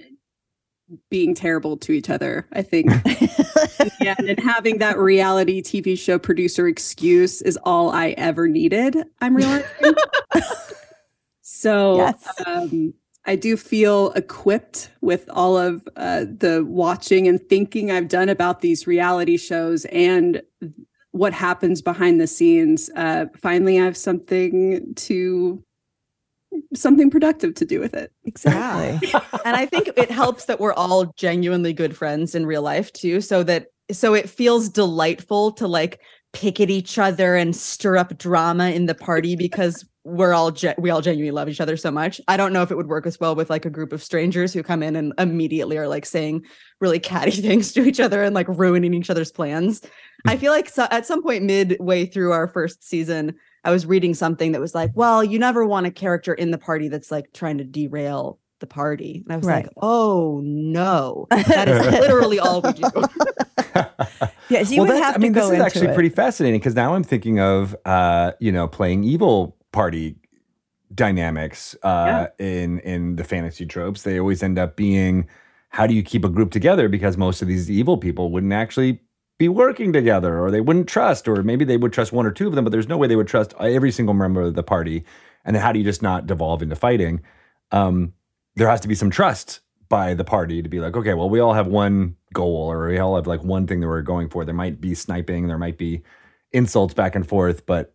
[1.09, 2.47] being terrible to each other.
[2.53, 2.91] I think
[3.99, 8.97] yeah, and having that reality TV show producer excuse is all I ever needed.
[9.19, 9.65] I'm realizing.
[11.41, 12.41] so Yes.
[12.45, 12.93] um,
[13.25, 18.61] I do feel equipped with all of uh, the watching and thinking I've done about
[18.61, 20.41] these reality shows and
[21.11, 22.91] what happens behind the scenes.
[22.95, 25.63] Uh, finally, I have something to
[26.73, 28.11] something productive to do with it.
[28.25, 29.11] exactly.
[29.45, 33.21] and I think it helps that we're all genuinely good friends in real life too,
[33.21, 35.99] so that so it feels delightful to like
[36.33, 40.77] pick at each other and stir up drama in the party because we're all ge-
[40.77, 42.21] we all genuinely love each other so much.
[42.27, 44.53] I don't know if it would work as well with like a group of strangers
[44.53, 46.45] who come in and immediately are like saying
[46.79, 49.81] really catty things to each other and like ruining each other's plans.
[50.25, 50.39] I mm.
[50.39, 54.51] feel like so, at some point midway through our first season, I was reading something
[54.53, 57.57] that was like, well, you never want a character in the party that's like trying
[57.57, 59.21] to derail the party.
[59.25, 59.65] And I was Right.
[59.65, 62.83] like, oh no, that is literally all we do.
[64.49, 65.93] Yes, you would that's- have I mean, to go this is into actually it.
[65.93, 70.15] pretty fascinating because now I'm thinking of uh, you know playing evil party
[70.93, 74.01] dynamics uh, in in the fantasy tropes.
[74.03, 75.27] They always end up being
[75.69, 78.99] how do you keep a group together because most of these evil people wouldn't actually
[79.39, 82.47] be working together or they wouldn't trust or maybe they would trust one or two
[82.47, 85.03] of them but there's no way they would trust every single member of the party
[85.43, 87.21] and how do you just not devolve into fighting
[87.71, 88.13] um,
[88.55, 91.39] there has to be some trust by the party to be like, okay, well, we
[91.39, 94.45] all have one goal or we all have like one thing that we're going for.
[94.45, 96.03] There might be sniping, there might be
[96.51, 97.93] insults back and forth, but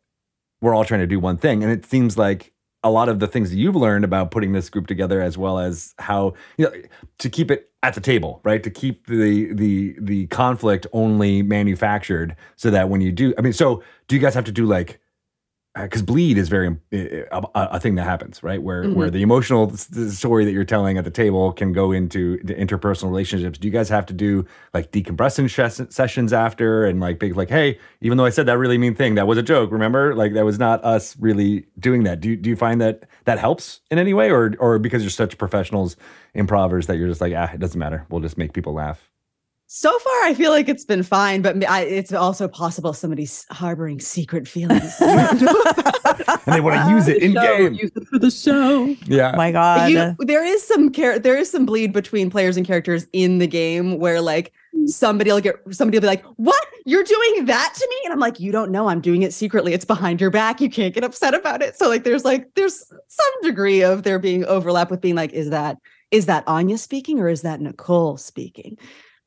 [0.60, 1.62] we're all trying to do one thing.
[1.62, 2.52] And it seems like
[2.84, 5.58] a lot of the things that you've learned about putting this group together, as well
[5.58, 6.72] as how you know
[7.18, 8.62] to keep it at the table, right?
[8.62, 13.54] To keep the the the conflict only manufactured, so that when you do, I mean,
[13.54, 15.00] so do you guys have to do like
[15.76, 18.62] because bleed is very uh, a, a, a thing that happens, right?
[18.62, 22.54] Where where the emotional story that you're telling at the table can go into the
[22.54, 23.58] interpersonal relationships.
[23.58, 27.48] Do you guys have to do like decompression ses- sessions after and like big like,
[27.48, 29.72] hey, even though I said that really mean thing, that was a joke.
[29.72, 32.20] Remember, like that was not us really doing that.
[32.20, 35.10] Do you, do you find that that helps in any way, or or because you're
[35.10, 35.96] such professionals,
[36.34, 38.06] improvers that you're just like, ah, it doesn't matter.
[38.10, 39.10] We'll just make people laugh.
[39.76, 43.98] So far, I feel like it's been fine, but I, it's also possible somebody's harboring
[43.98, 44.94] secret feelings.
[46.46, 47.74] And they want to use it in Show, game.
[47.74, 48.94] Use it for the show.
[49.06, 49.32] Yeah.
[49.32, 49.90] Oh my God.
[49.90, 53.46] you, there is some char- there is some bleed between players and characters in the
[53.46, 54.86] game where like hmm.
[54.86, 56.66] somebody will get somebody will be like, "What?
[56.84, 58.88] You're doing that to me?" And I'm like, "You don't know.
[58.88, 59.72] I'm doing it secretly.
[59.72, 60.60] It's behind your back.
[60.60, 64.18] You can't get upset about it." So like, there's like there's some degree of there
[64.18, 65.78] being overlap with being like, "Is that
[66.10, 68.76] is that Anya speaking or is that Nicole speaking?"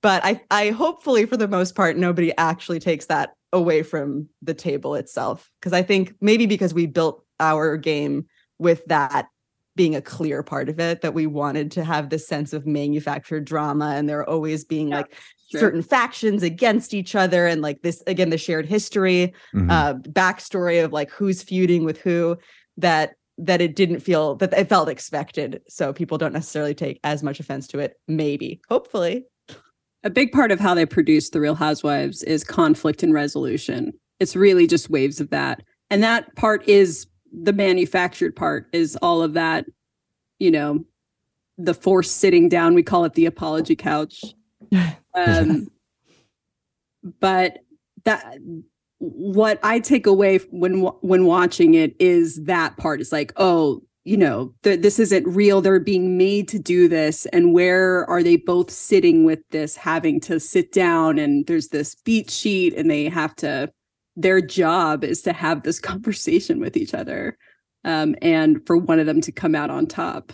[0.02, 4.54] But I I hopefully for the most part nobody actually takes that away from the
[4.54, 8.26] table itself because I think maybe because we built our game
[8.60, 9.28] with that
[9.76, 13.46] being a clear part of it that we wanted to have this sense of manufactured
[13.46, 15.16] drama and there always being Yeah, like
[15.50, 15.62] sure.
[15.62, 19.72] certain factions against each other and like this again the shared history Mhm.
[19.72, 22.38] uh backstory of like who's feuding with who
[22.78, 27.22] that that it didn't feel that it felt expected so people don't necessarily take as
[27.24, 29.26] much offense to it maybe hopefully
[30.04, 33.94] a big part of how they produce the real housewives is conflict and resolution.
[34.20, 35.62] It's really just waves of that.
[35.90, 39.66] And that part is the manufactured part is all of that
[40.40, 40.86] you know
[41.58, 44.24] the forced sitting down we call it the apology couch.
[45.14, 45.72] Um
[47.20, 47.58] but
[48.04, 48.38] that
[49.00, 53.02] what i take away when when watching it is that part.
[53.02, 57.26] It's like oh you know th- this isn't real they're being made to do this
[57.28, 61.94] and where are they both sitting with this having to sit down and there's this
[62.06, 63.70] beat sheet and they have to
[64.16, 67.38] their job is to have this conversation with each other
[67.84, 70.32] um, and for one of them to come out on top.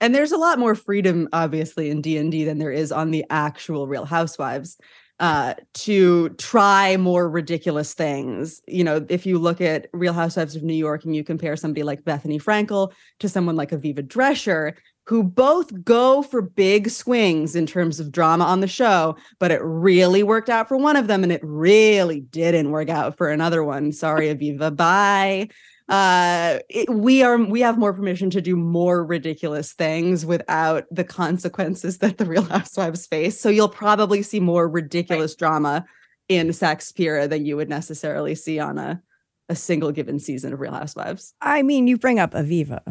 [0.00, 3.86] And there's a lot more freedom obviously in d&d than there is on the actual
[3.86, 4.78] real housewives
[5.20, 8.60] uh, to try more ridiculous things.
[8.66, 11.82] You know if you look at real housewives of new york and you compare somebody
[11.82, 14.74] like Bethenny frankel to someone like aviva drescher
[15.06, 19.60] who both go for big swings in terms of drama on the show but it
[19.62, 23.64] really worked out for one of them and it really didn't work out for another
[23.64, 23.90] one.
[23.92, 24.74] Sorry aviva.
[24.74, 25.48] Bye
[25.88, 31.04] uh it, we are we have more permission to do more ridiculous things without the
[31.04, 35.38] consequences that the real housewives face so you'll probably see more ridiculous right.
[35.38, 35.84] drama
[36.28, 39.02] in Saxperia than you would necessarily see on a
[39.48, 42.82] a single given season of real housewives i mean you bring up aviva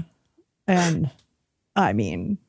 [0.66, 1.12] and
[1.76, 2.39] i mean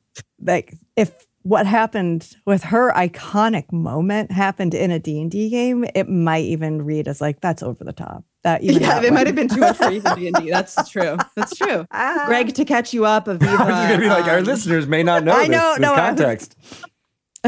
[0.41, 6.45] like if what happened with her iconic moment happened in a D&D game, it might
[6.45, 8.25] even read as like that's over the top.
[8.45, 10.51] That even yeah, it might have been too much for even D&D.
[10.51, 11.17] That's true.
[11.35, 11.87] That's true.
[11.91, 12.23] Ah.
[12.27, 13.49] Greg, to catch you up, Aviva.
[13.49, 15.73] I was going to be like, um, our listeners may not know I this, know,
[15.75, 16.57] this no, context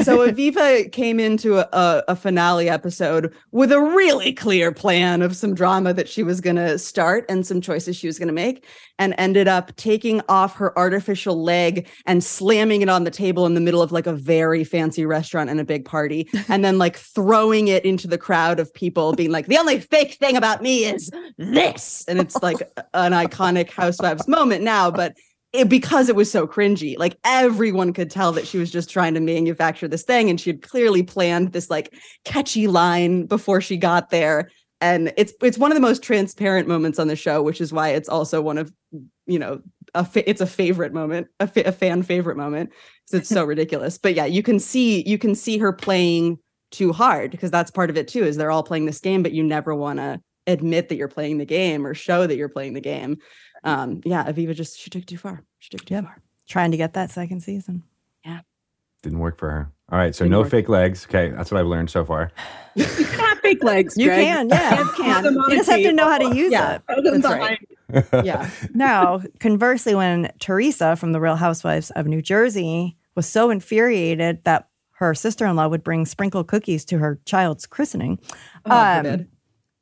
[0.02, 5.52] so Aviva came into a, a, finale episode with a really clear plan of some
[5.52, 8.64] drama that she was going to start and some choices she was going to make,
[9.00, 13.54] and ended up taking off her artificial leg and slamming it on the table in
[13.54, 16.96] the middle of like a very fancy restaurant and a big party, and then like
[16.96, 20.84] throwing it into the crowd of people, being like, "The only fake thing about me
[20.84, 22.60] is this," and it's like
[22.94, 25.14] an iconic Housewives moment now, but
[25.52, 26.96] it, because it was so cringy.
[26.98, 30.50] Like everyone could tell that she was just trying to manufacture this thing, and she
[30.50, 31.94] had clearly planned this like
[32.24, 34.50] catchy line before she got there.
[34.80, 37.90] And it's it's one of the most transparent moments on the show, which is why
[37.90, 38.72] it's also one of
[39.26, 39.60] you know
[39.94, 42.70] a fa- it's a favorite moment, a, fa- a fan favorite moment,
[43.06, 43.98] because it's so ridiculous.
[43.98, 46.38] But yeah, you can see you can see her playing
[46.70, 48.24] too hard because that's part of it too.
[48.24, 51.38] Is they're all playing this game, but you never want to admit that you're playing
[51.38, 53.18] the game or show that you're playing the game
[53.64, 55.42] um, yeah, Aviva just she took too far.
[55.58, 56.04] She took too yep.
[56.04, 56.22] far.
[56.48, 57.84] Trying to get that second season.
[58.24, 58.40] Yeah.
[59.02, 59.72] Didn't work for her.
[59.90, 60.50] All right, so Didn't no work.
[60.50, 61.06] fake legs.
[61.08, 62.30] Okay, that's what I've learned so far.
[62.74, 63.96] you can have fake legs.
[63.96, 64.24] You Greg.
[64.24, 64.78] can, yeah.
[64.78, 65.24] You can.
[65.34, 67.22] You just have to know how to use yeah, it.
[67.22, 67.58] That's right.
[68.24, 68.48] yeah.
[68.72, 74.68] Now, conversely, when Teresa from the Real Housewives of New Jersey was so infuriated that
[74.92, 78.20] her sister-in-law would bring sprinkle cookies to her child's christening,
[78.66, 79.26] oh, um,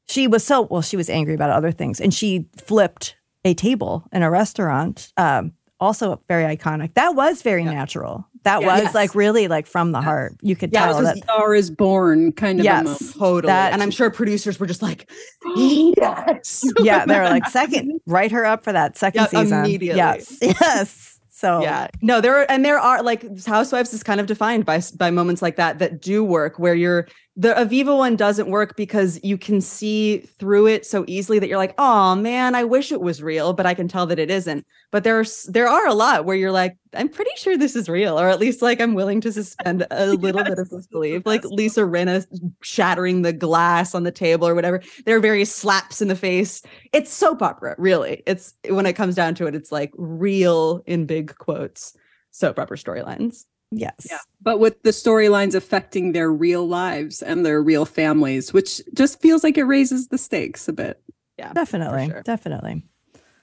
[0.09, 0.81] she was so well.
[0.81, 5.13] She was angry about other things, and she flipped a table in a restaurant.
[5.17, 6.95] Um, also very iconic.
[6.95, 7.73] That was very yeah.
[7.73, 8.27] natural.
[8.45, 8.95] That yeah, was yes.
[8.95, 10.05] like really like from the yes.
[10.05, 10.37] heart.
[10.43, 13.49] You could yeah, tell that Star is born kind of yes, totally.
[13.49, 15.11] That, and I'm sure producers were just like,
[15.57, 17.05] yes, yeah.
[17.05, 19.99] They were like, second, write her up for that second yeah, season immediately.
[19.99, 21.21] Yes, yes.
[21.31, 24.83] So yeah, no, there are and there are like Housewives is kind of defined by
[24.97, 27.07] by moments like that that do work where you're
[27.39, 31.57] the Aviva one doesn't work because you can see through it so easily that you're
[31.57, 34.67] like, oh man, I wish it was real, but I can tell that it isn't.
[34.91, 38.19] But there's there are a lot where you're like, I'm pretty sure this is real,
[38.19, 40.49] or at least like I'm willing to suspend a little yes.
[40.49, 41.23] bit of disbelief.
[41.27, 42.27] Like Lisa Rinna
[42.61, 44.83] shattering the glass on the table or whatever.
[45.07, 46.61] There are various slaps in the face.
[46.93, 48.25] It's soap opera, really.
[48.27, 51.97] It's when it comes down to it, it's like real in big quotes
[52.33, 53.45] soap opera storylines.
[53.71, 54.07] Yes.
[54.11, 54.19] Yeah.
[54.41, 59.45] But with the storylines affecting their real lives and their real families, which just feels
[59.45, 61.03] like it raises the stakes a bit.
[61.39, 61.53] Yeah.
[61.53, 62.09] Definitely.
[62.09, 62.23] Sure.
[62.23, 62.85] Definitely.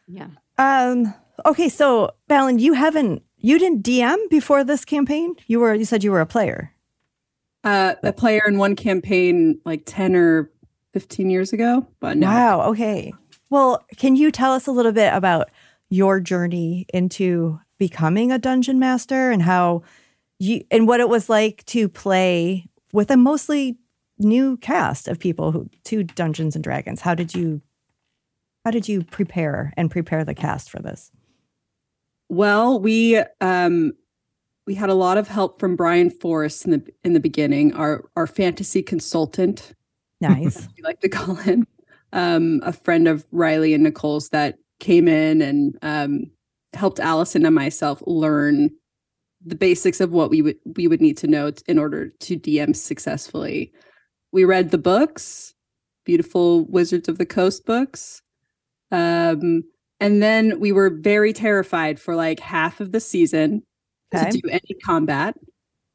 [0.08, 0.28] Yeah.
[0.58, 1.14] Um
[1.46, 5.36] okay, so Valen, you haven't you didn't DM before this campaign?
[5.48, 6.72] You were you said you were a player.
[7.64, 10.52] Uh a player in one campaign like 10 or
[10.94, 12.28] 15 years ago, but no.
[12.28, 13.14] Wow, okay.
[13.50, 15.52] Well, can you tell us a little bit about
[15.90, 19.84] your journey into becoming a dungeon master and how
[20.40, 23.78] you and what it was like to play with a mostly
[24.18, 27.02] new cast of people who to Dungeons and Dragons.
[27.02, 27.62] How did you
[28.64, 31.12] how did you prepare and prepare the cast for this?
[32.30, 33.94] Well, we um
[34.66, 38.06] we had a lot of help from Brian Forrest in the in the beginning, our
[38.16, 39.74] our fantasy consultant.
[40.22, 40.68] Nice.
[40.78, 41.68] we like to call him.
[42.14, 46.32] Um, a friend of Riley and Nicole's that came in and um,
[46.74, 48.70] helped Allison and myself learn
[49.46, 52.76] the basics of what we would we would need to know in order to DM
[52.76, 53.72] successfully.
[54.32, 55.54] We read the books,
[56.04, 58.22] beautiful Wizards of the Coast books.
[58.92, 59.64] Um,
[60.00, 63.64] and then we were very terrified for like half of the season
[64.14, 64.30] okay.
[64.30, 65.36] to do any combat.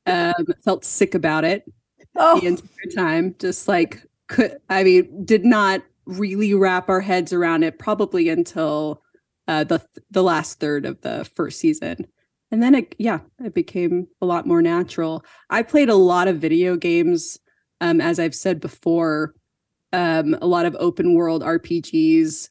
[0.07, 1.65] Um, felt sick about it
[2.17, 2.41] oh.
[2.41, 3.35] the entire time.
[3.39, 9.03] Just like could I mean, did not really wrap our heads around it probably until
[9.49, 12.07] uh, the the last third of the first season
[12.51, 16.39] and then it yeah it became a lot more natural i played a lot of
[16.39, 17.39] video games
[17.81, 19.35] um, as i've said before
[19.93, 22.49] um, a lot of open world rpgs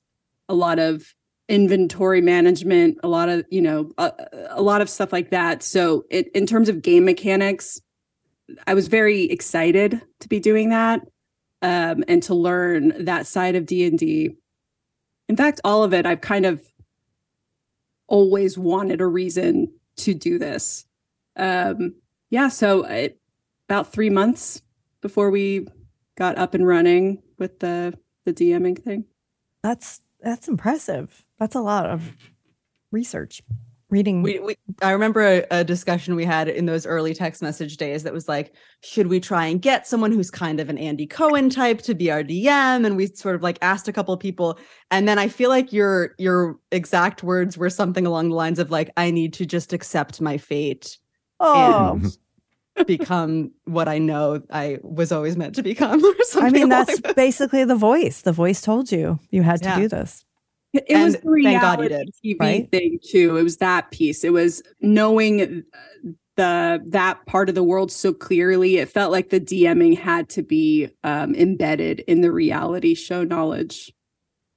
[0.49, 1.13] a lot of
[1.49, 4.13] inventory management, a lot of, you know, a,
[4.51, 5.63] a lot of stuff like that.
[5.63, 7.81] So it, in terms of game mechanics,
[8.67, 11.01] I was very excited to be doing that
[11.61, 14.29] um, and to learn that side of D&D.
[15.27, 16.63] In fact, all of it, I've kind of
[18.07, 20.85] always wanted a reason to do this.
[21.35, 21.95] Um,
[22.29, 23.19] yeah, so it,
[23.67, 24.61] about three months
[25.01, 25.67] before we
[26.17, 29.05] got up and running with the the DMing thing.
[29.63, 31.25] That's that's impressive.
[31.39, 32.13] That's a lot of
[32.91, 33.41] research.
[33.89, 34.21] Reading.
[34.21, 38.03] We, we I remember a, a discussion we had in those early text message days
[38.03, 41.49] that was like, should we try and get someone who's kind of an Andy Cohen
[41.49, 42.85] type to be our DM?
[42.85, 44.59] And we sort of like asked a couple of people,
[44.91, 48.69] and then I feel like your your exact words were something along the lines of
[48.69, 50.97] like, I need to just accept my fate.
[51.39, 51.93] oh,
[52.75, 56.01] and become what I know I was always meant to become.
[56.05, 58.21] Or something I mean, that's those- basically the voice.
[58.21, 59.79] The voice told you you had to Yeah.
[59.79, 60.23] do this.
[60.74, 62.70] It it was And the thank God you reality did, TV right?
[62.72, 63.38] thing too.
[63.38, 64.24] It was that piece.
[64.24, 68.78] It was knowing uh, the that part of the world so clearly.
[68.78, 73.91] It felt like the DMing had to be um, embedded in the reality show knowledge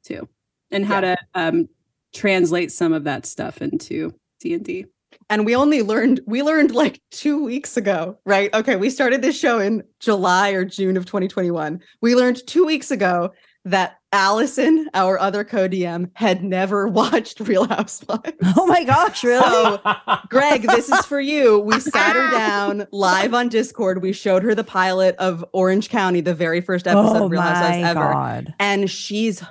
[0.04, 0.28] too,
[0.70, 1.68] and how to um,
[2.14, 4.86] translate some of that stuff into D and D.
[5.30, 8.52] and we only learned we learned like two weeks ago, right?
[8.54, 11.80] Okay, we started this show in July or June of 2021.
[12.00, 13.32] We learned two weeks ago
[13.64, 18.32] that Allison, our other co-DM, had never watched Real Housewives.
[18.56, 19.42] Oh my gosh, really?
[19.42, 19.80] So,
[20.28, 21.58] Greg, this is for you.
[21.60, 24.02] We sat her down live on Discord.
[24.02, 27.40] We showed her the pilot of Orange County, the very first episode oh of Real
[27.40, 28.12] Housewives ever.
[28.12, 28.54] god.
[28.60, 29.42] and she's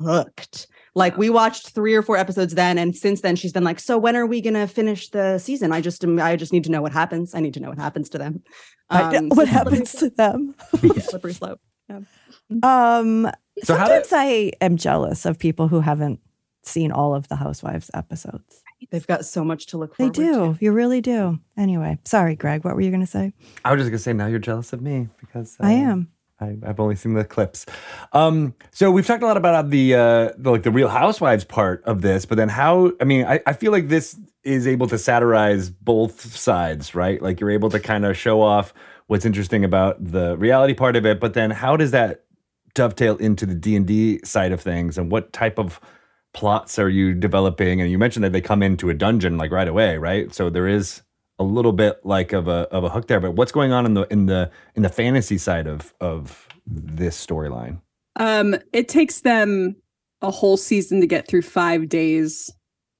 [0.00, 0.66] hooked.
[0.94, 3.98] Like we watched three or four episodes then, and since then she's been like, "So
[3.98, 5.70] when are we gonna finish the season?
[5.70, 7.34] I just, I just need to know what happens.
[7.34, 8.42] I need to know what happens to them.
[8.88, 10.54] Um, so what slippery happens to them?
[11.00, 11.60] slippery slope.
[12.62, 13.30] Um,
[13.64, 16.20] So how did- sometimes I am jealous of people who haven't
[16.62, 18.62] seen all of the Housewives episodes.
[18.90, 20.54] They've got so much to look They do.
[20.54, 20.58] to.
[20.60, 21.38] You really do.
[21.56, 22.64] Anyway, sorry, Greg.
[22.64, 23.32] What were you going to say?
[23.64, 26.08] I was just gonna say now you're jealous of me because I uh, am.
[26.38, 27.64] I, I've only seen the clips.
[28.12, 31.82] Um, so we've talked a lot about the, uh, the like the Real Housewives part
[31.84, 32.92] of this, but then how?
[33.00, 37.20] I mean, I, I feel like this is able to satirize both sides, right?
[37.22, 38.74] Like you're able to kind of show off
[39.06, 42.25] what's interesting about the reality part of it, but then how does that
[42.76, 45.80] dovetail into the D and D side of things, and what type of
[46.32, 47.80] plots are you developing?
[47.80, 50.32] And you mentioned that they come into a dungeon like right away, right?
[50.32, 51.02] So there is
[51.40, 53.18] a little bit like of a of a hook there.
[53.20, 57.24] But what's going on in the in the in the fantasy side of of this
[57.26, 57.80] storyline?
[58.16, 59.76] Um, it takes them
[60.22, 62.50] a whole season to get through five days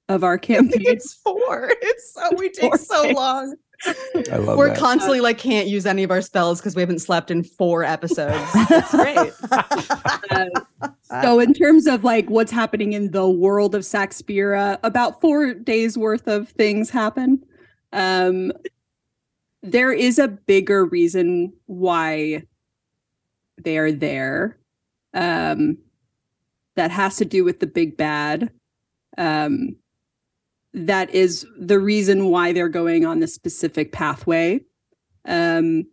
[0.09, 0.81] of our I campaign.
[0.85, 1.71] it's four.
[1.81, 3.15] It's so we take so days.
[3.15, 3.55] long.
[3.85, 4.77] I love We're that.
[4.77, 8.43] constantly like can't use any of our spells because we haven't slept in four episodes.
[8.69, 9.31] It's great.
[10.31, 10.89] Uh,
[11.21, 15.97] so in terms of like what's happening in the world of Saxpira, about four days
[15.97, 17.43] worth of things happen.
[17.93, 18.51] Um,
[19.61, 22.43] there is a bigger reason why
[23.57, 24.57] they are there.
[25.13, 25.77] Um,
[26.77, 28.51] that has to do with the big bad.
[29.17, 29.75] Um,
[30.85, 34.59] that is the reason why they're going on this specific pathway.
[35.25, 35.85] Um,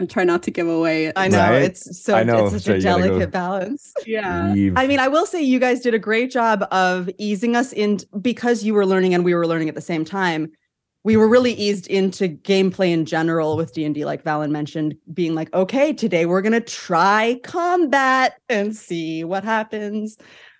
[0.00, 1.12] I'm trying not to give away.
[1.14, 1.62] I know Right?
[1.62, 3.92] it's so I know, it's such so a you gotta go- delicate balance.
[4.06, 4.52] Yeah.
[4.52, 4.72] Leave.
[4.76, 8.00] I mean, I will say you guys did a great job of easing us in
[8.20, 10.50] because you were learning and we were learning at the same time.
[11.04, 15.52] We were really eased into gameplay in general with D&D like Valen mentioned being like,
[15.52, 20.16] "Okay, today we're going to try combat and see what happens."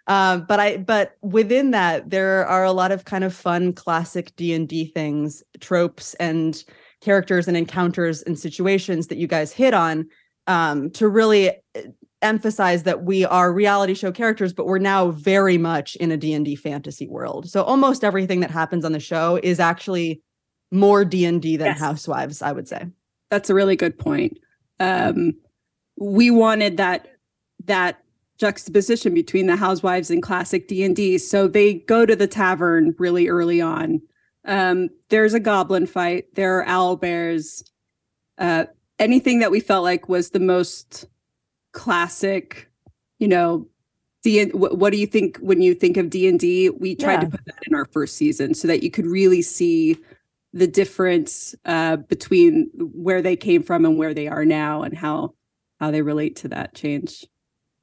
[0.08, 4.34] Um, but I but within that there are a lot of kind of fun classic
[4.36, 6.62] D&D things, tropes and
[7.00, 10.06] characters and encounters and situations that you guys hit on
[10.46, 11.80] um, to really uh,
[12.20, 16.54] emphasize that we are reality show characters but we're now very much in a d&d
[16.54, 20.22] fantasy world so almost everything that happens on the show is actually
[20.70, 21.80] more d&d than Yes.
[21.80, 22.86] housewives i would say
[23.32, 24.38] that's a really good point.
[24.78, 25.32] Um,
[25.96, 27.08] we wanted that
[27.64, 28.01] that
[28.42, 31.16] juxtaposition between the housewives and classic D and D.
[31.16, 34.02] So they go to the tavern really early on.
[34.44, 36.34] Um, there's a goblin fight.
[36.34, 37.62] There are owl bears.
[38.38, 38.64] Uh,
[38.98, 41.06] anything that we felt like was the most
[41.72, 42.68] classic,
[43.20, 43.68] you know.
[44.24, 46.68] D- what, do you think when you think of D and D?
[46.68, 49.98] We tried to put that in our first season so that you could really see
[50.52, 55.34] the difference uh, between where they came from and where they are now and how
[55.78, 57.24] how they relate to that change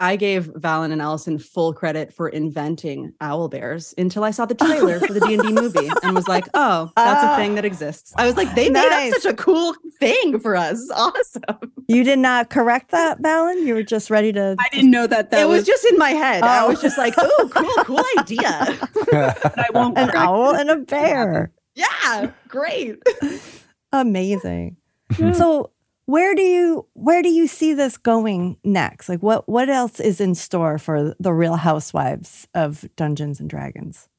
[0.01, 4.55] I gave Valen and Allison full credit for inventing owl bears until I saw the
[4.61, 7.35] oh trailer for the D and D movie and was like, "Oh, that's a ah.
[7.35, 10.77] thing that exists." I was like, "They made up such a cool thing for us.
[10.95, 13.65] Awesome!" You did not correct that, Valen.
[13.65, 14.55] You were just ready to.
[14.59, 16.43] I didn't know that that it was, just in my head.
[16.43, 16.69] I Oh.
[16.69, 18.39] was just like, "Oh, cool, cool idea."
[19.11, 20.61] I won't an owl it.
[20.61, 21.51] and a bear.
[21.75, 22.97] yeah, great.
[23.91, 24.77] Amazing.
[25.17, 25.31] Yeah.
[25.33, 25.71] So
[26.09, 29.09] where do you where do you see this going next?
[29.09, 34.09] Like what what else is in store for the Real Housewives of Dungeons and Dragons?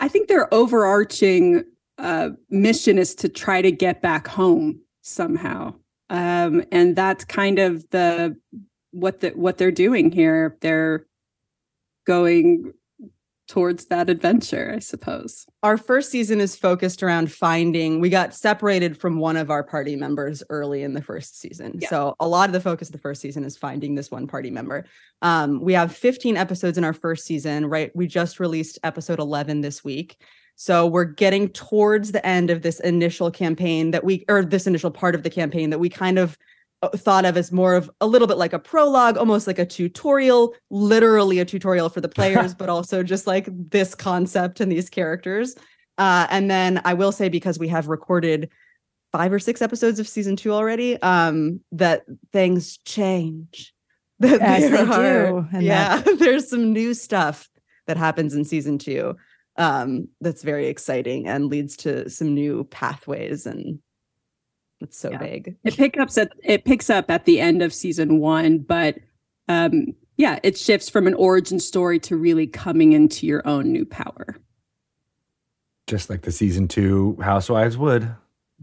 [0.00, 1.62] I think their overarching
[1.98, 5.74] uh, mission is to try to get back home somehow,
[6.10, 8.36] um, and that's kind of the
[8.90, 10.56] what the what they're doing here.
[10.60, 11.06] They're
[12.04, 12.72] going
[13.48, 15.46] towards that adventure, I suppose.
[15.62, 18.00] Our first season is focused around finding.
[18.00, 21.78] We got separated from one of our party members early in the first season.
[21.80, 21.88] Yeah.
[21.88, 24.50] So a lot of the focus of the first season is finding this one party
[24.50, 24.86] member.
[25.20, 27.90] Um, we have 15 episodes in our first season, right?
[27.94, 30.18] We just released episode 11 this week.
[30.54, 34.90] So we're getting towards the end of this initial campaign that we, or this initial
[34.90, 36.38] part of the campaign that we kind of
[36.88, 40.54] thought of as more of a little bit like a prologue, almost like a tutorial,
[40.70, 45.54] literally a tutorial for the players, but also just like this concept and these characters.
[45.98, 48.50] Uh, and then I will say, because we have recorded
[49.12, 53.74] five or six episodes of season two already, um, that things change.
[54.20, 57.48] That As they are- do, and yeah, there's some new stuff
[57.88, 59.16] that happens in season two
[59.56, 63.80] um, that's very exciting and leads to some new pathways and
[64.82, 65.18] it's so Yeah.
[65.18, 65.56] vague.
[65.64, 68.98] It picks up at it picks up at the end of season one, but
[69.48, 73.84] um, yeah, it shifts from an origin story to really coming into your own new
[73.84, 74.36] power.
[75.86, 78.14] Just like the season two Housewives would.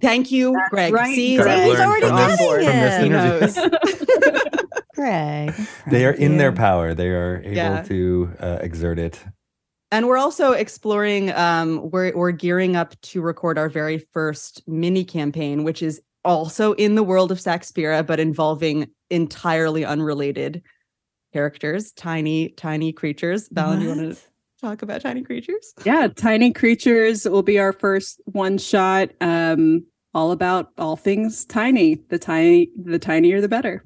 [0.02, 0.94] Thank you, That's Greg.
[0.94, 1.14] right.
[1.14, 2.62] See, That Greg, learned already on getting board.
[2.64, 3.04] it.
[3.04, 3.60] He knows.
[4.96, 5.54] Greg.
[5.88, 6.94] They are in their power.
[6.94, 7.82] They are able Yeah.
[7.84, 9.20] to uh, exert it.
[9.92, 11.32] And we're also exploring.
[11.32, 16.00] Um, we're we're gearing up to record our very first mini campaign, which is
[16.30, 20.62] also in the world of Saxpira, but involving entirely unrelated
[21.34, 23.50] characters, tiny, tiny creatures.
[23.50, 24.18] Valen, you want to
[24.62, 25.74] talk about tiny creatures?
[25.84, 29.10] yeah, tiny creatures will be our first one shot.
[29.22, 31.96] Um, all about all things tiny.
[32.10, 33.86] The tiny, the tinier, the better.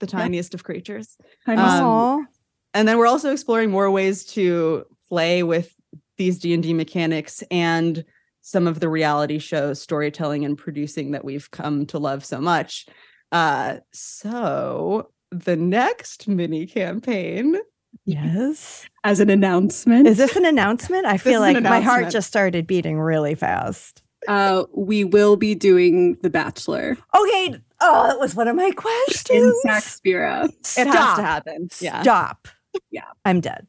[0.00, 1.16] The tiniest of creatures.
[1.44, 2.28] Tiny Um,
[2.74, 5.74] and then we're also exploring more ways to play with
[6.18, 8.04] these d&d mechanics and
[8.48, 12.86] some of the reality shows storytelling and producing that we've come to love so much
[13.32, 17.56] uh so the next mini campaign
[18.04, 18.86] Yes.
[19.04, 20.06] as an announcement.
[20.06, 21.04] Is this an announcement?
[21.06, 24.02] I feel like my heart just started beating really fast.
[24.28, 27.56] uh, we will be doing The Bachelor Okay.
[27.80, 29.54] Oh, that was one of my in questions.
[29.66, 30.44] Saxpira.
[30.44, 31.18] it has to Stop.
[31.20, 32.48] happen yeah Stop.
[32.90, 33.04] Yeah.
[33.24, 33.66] I'm dead.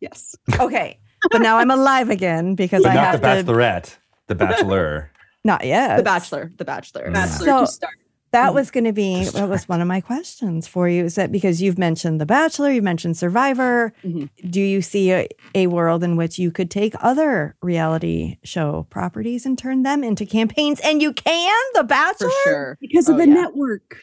[0.00, 0.34] Yes.
[0.60, 0.98] Okay.
[1.30, 3.98] But now I'm alive again because But I not have the to.
[4.34, 5.10] Bachelorette, the Bachelor.
[5.44, 5.96] Not yet.
[5.96, 7.14] the bachelor the bachelor Mm.
[7.14, 7.94] Bachelor So- start.
[8.30, 11.04] That was going to be that was one of my questions for you.
[11.04, 13.92] Is that because you've mentioned The Bachelor, you've mentioned Survivor?
[14.02, 14.30] Mhm.
[14.48, 19.44] Do you see a, a world in which you could take other reality show properties
[19.44, 20.80] and turn them into campaigns?
[20.80, 22.30] And you can, The Bachelor.
[22.30, 23.34] for sure Because of Oh, the yeah.
[23.34, 23.98] network.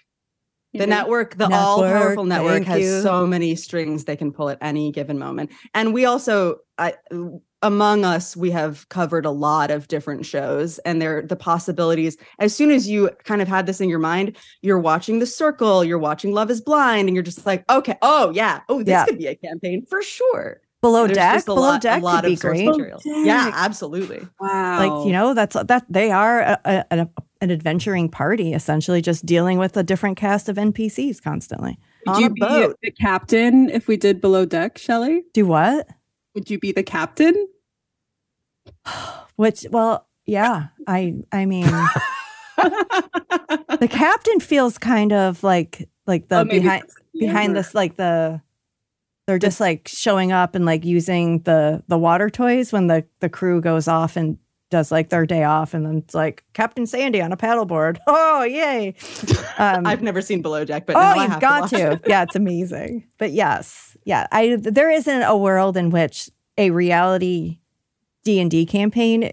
[0.74, 0.96] You the know?
[0.98, 3.02] network the Network, all-powerful network has you.
[3.02, 6.94] so many strings they can pull at any given moment and we also I,
[7.62, 12.56] among us we have covered a lot of different shows and there the possibilities as
[12.56, 15.98] soon as you kind of had this in your mind you're watching the circle you're
[16.00, 19.06] watching love is blind and you're just like okay oh yeah oh this Yeah.
[19.06, 22.24] could be a campaign for sure Below There's deck, a below lot, deck a lot
[22.24, 22.66] could be of source great.
[22.70, 24.80] material yeah absolutely Wow.
[24.80, 27.10] Like you know, that's that they are a, a, an-
[27.42, 31.78] an adventuring party, essentially, just dealing with a different cast of NPCs constantly.
[32.06, 32.78] Would on you a be boat.
[32.84, 35.24] the captain if we did below deck, Shelly?
[35.34, 35.88] Do what?
[36.40, 37.50] Would you be the captain?
[39.36, 41.66] Which, well, yeah, I, I mean,
[42.56, 46.84] the captain feels kind of like like the Oh, behind
[47.14, 48.42] behind this like the
[49.28, 53.28] they're just like showing up and like using the the water toys when the the
[53.28, 54.38] crew goes off and
[54.70, 57.98] does like their day off and then it's like Captain Sandy on a paddleboard.
[58.08, 58.96] Oh yay!
[59.58, 62.00] Um, i've never seen below deck but oh, now you've have got watch to.
[62.08, 63.10] Yeah, it's amazing.
[63.18, 67.60] But yes, yeah, I there isn't a world in which a reality
[68.24, 69.32] D and D campaign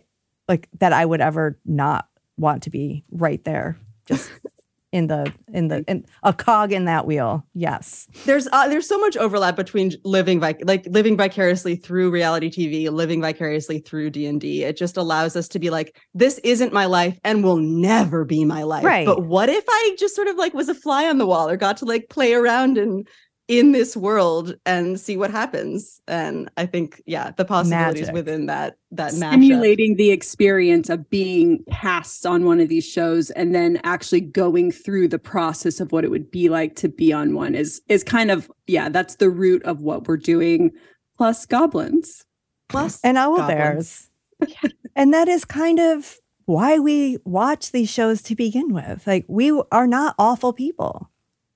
[0.49, 4.31] like that I would ever not want to be right there, just
[4.93, 7.43] in the in the in a cog in that wheel.
[7.55, 12.51] Yes, there's uh, there's so much overlap between living vic- like living vicariously through reality
[12.51, 14.63] TV, living vicariously through D and D.
[14.63, 18.45] It just allows us to be like, this isn't my life and will never be
[18.45, 18.85] my life.
[18.85, 19.07] Right.
[19.07, 21.57] But what if I just sort of like was a fly on the wall or
[21.57, 23.09] got to like play around and
[23.49, 26.01] in this world and see what happens.
[26.09, 28.15] And I think, yeah, the possibilities Magic.
[28.15, 29.31] within that that mashup.
[29.33, 34.73] Simulating the experience of being cast on one of these shows and then actually going
[34.73, 38.03] through the process of what it would be like to be on one is is
[38.03, 40.73] kind of yeah, that's the root of what we're doing.
[41.17, 42.25] Plus goblins.
[42.69, 44.11] plus and owl goblins.
[44.41, 44.57] bears.
[44.97, 49.07] and that is kind of why we watch these shows to begin with.
[49.07, 51.11] Like we are not awful people,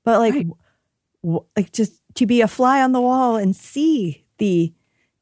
[0.04, 0.46] but like, Right.
[1.22, 4.72] W- like just to be a fly on the wall and see the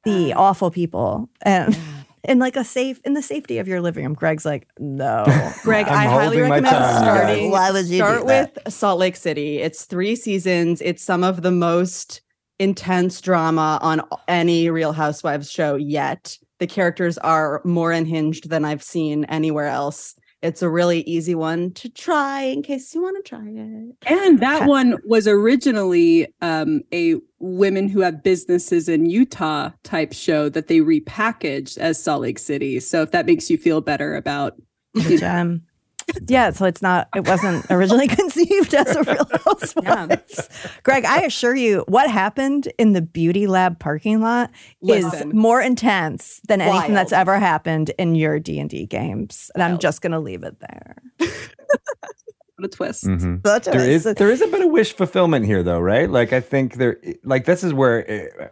[0.05, 0.49] the ah.
[0.49, 1.77] awful people and
[2.25, 4.15] in like a safe in the safety of your living room.
[4.15, 5.25] Greg's like, no,
[5.63, 7.51] Greg, I'm highly recommend tongue, starting.
[7.51, 9.59] Why would you start with Salt Lake City.
[9.59, 10.81] It's three seasons.
[10.81, 12.23] It's some of the most
[12.59, 16.37] intense drama on any Real Housewives show yet.
[16.59, 20.17] The characters are more unhinged than I've seen anywhere else.
[20.41, 23.97] It's a really easy one to try in case you want to try it.
[24.07, 24.67] And that Okay.
[24.67, 30.79] one was originally um, a women who have businesses in Utah type show that they
[30.79, 32.79] repackaged as Salt Lake City.
[32.79, 34.55] So if that makes you feel better about
[34.95, 35.63] Which, um,
[36.29, 40.49] yeah, so it's not, it wasn't originally conceived as a real housewives.
[40.83, 44.51] Greg, I assure you, what happened in the beauty lab parking lot
[44.83, 49.63] is more intense than anything that's ever happened in your D and D games, and
[49.63, 50.97] I'm just gonna leave it there.
[51.19, 53.05] what a twist.
[53.05, 53.43] Mhm.
[53.43, 56.11] That's There is there is a bit of wish fulfillment here, though, right?
[56.11, 58.49] Like I think there, like this is where uh,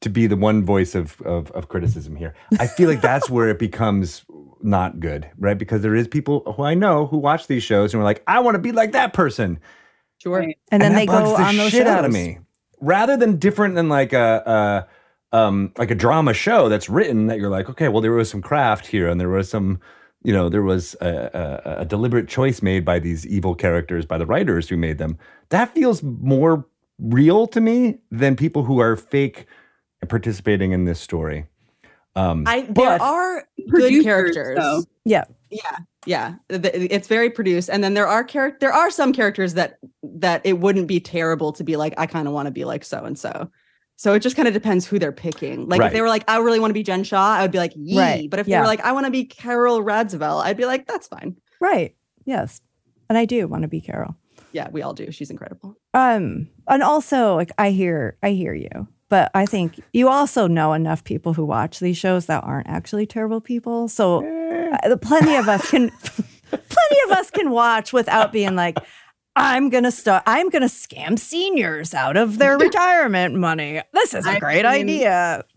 [0.00, 2.34] to be the one voice of, of of criticism here.
[2.58, 4.24] I feel like that's where it becomes
[4.62, 5.58] not good, right?
[5.58, 8.40] Because there is people who I know who watch these shows and are like, I
[8.40, 9.58] want to be like that person,
[10.18, 10.38] Sure.
[10.40, 10.58] Right.
[10.70, 11.88] and then they go the on those shit shows.
[11.88, 12.38] out of me.
[12.80, 14.86] Rather than different than like a,
[15.32, 18.28] a um like a drama show that's written that you're like, okay, well there was
[18.30, 19.80] some craft here and there was some
[20.22, 24.18] you know there was a, a, a deliberate choice made by these evil characters by
[24.18, 25.16] the writers who made them.
[25.50, 26.66] That feels more
[26.98, 29.46] real to me than people who are fake
[30.08, 31.46] participating in this story.
[32.16, 34.56] Um, I there But- are good characters.
[34.58, 34.82] though.
[35.04, 36.34] Yeah, Yeah, yeah.
[36.48, 40.58] It's very produced, and then there are char- there are some characters that that it
[40.60, 41.94] wouldn't be terrible to be like.
[41.98, 43.50] I kind of want to be like so and so.
[43.96, 45.68] So it just kind of depends who they're picking.
[45.68, 45.86] Like Right.
[45.88, 47.74] if they were like, I really want to be Jen Shah, I would be like,
[47.76, 47.98] yee.
[47.98, 50.86] Right, But if they were like, I want to be Carol Radziwill, I'd be like,
[50.86, 51.36] that's fine.
[51.60, 51.94] right.
[52.24, 52.60] Yes,
[53.08, 54.16] and I do want to be Carol.
[54.52, 55.10] Yeah, we all do.
[55.12, 55.76] She's incredible.
[55.94, 60.72] Um, and also like I hear I hear you, but I think you also know
[60.72, 63.88] enough people who watch these shows that aren't actually terrible people.
[63.88, 64.24] So
[64.72, 65.90] uh, plenty of us can
[66.50, 68.78] plenty of us can watch without being like
[69.36, 70.22] I'm gonna start.
[70.26, 73.80] I'm gonna scam seniors out of their retirement money.
[73.92, 75.44] This is a I great mean- idea.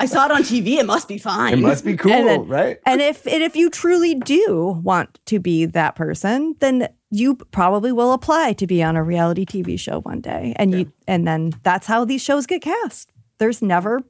[0.00, 0.78] I saw it on TV.
[0.78, 1.52] It must be fine.
[1.54, 2.78] it must be cool, And then- right?
[2.86, 7.92] And if and if you truly do want to be that person, then you probably
[7.92, 10.54] will apply to be on a reality TV show one day.
[10.56, 13.12] And you and then that's how these shows get cast.
[13.36, 14.00] There's never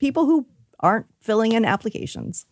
[0.00, 0.46] people who
[0.80, 2.46] aren't filling in applications.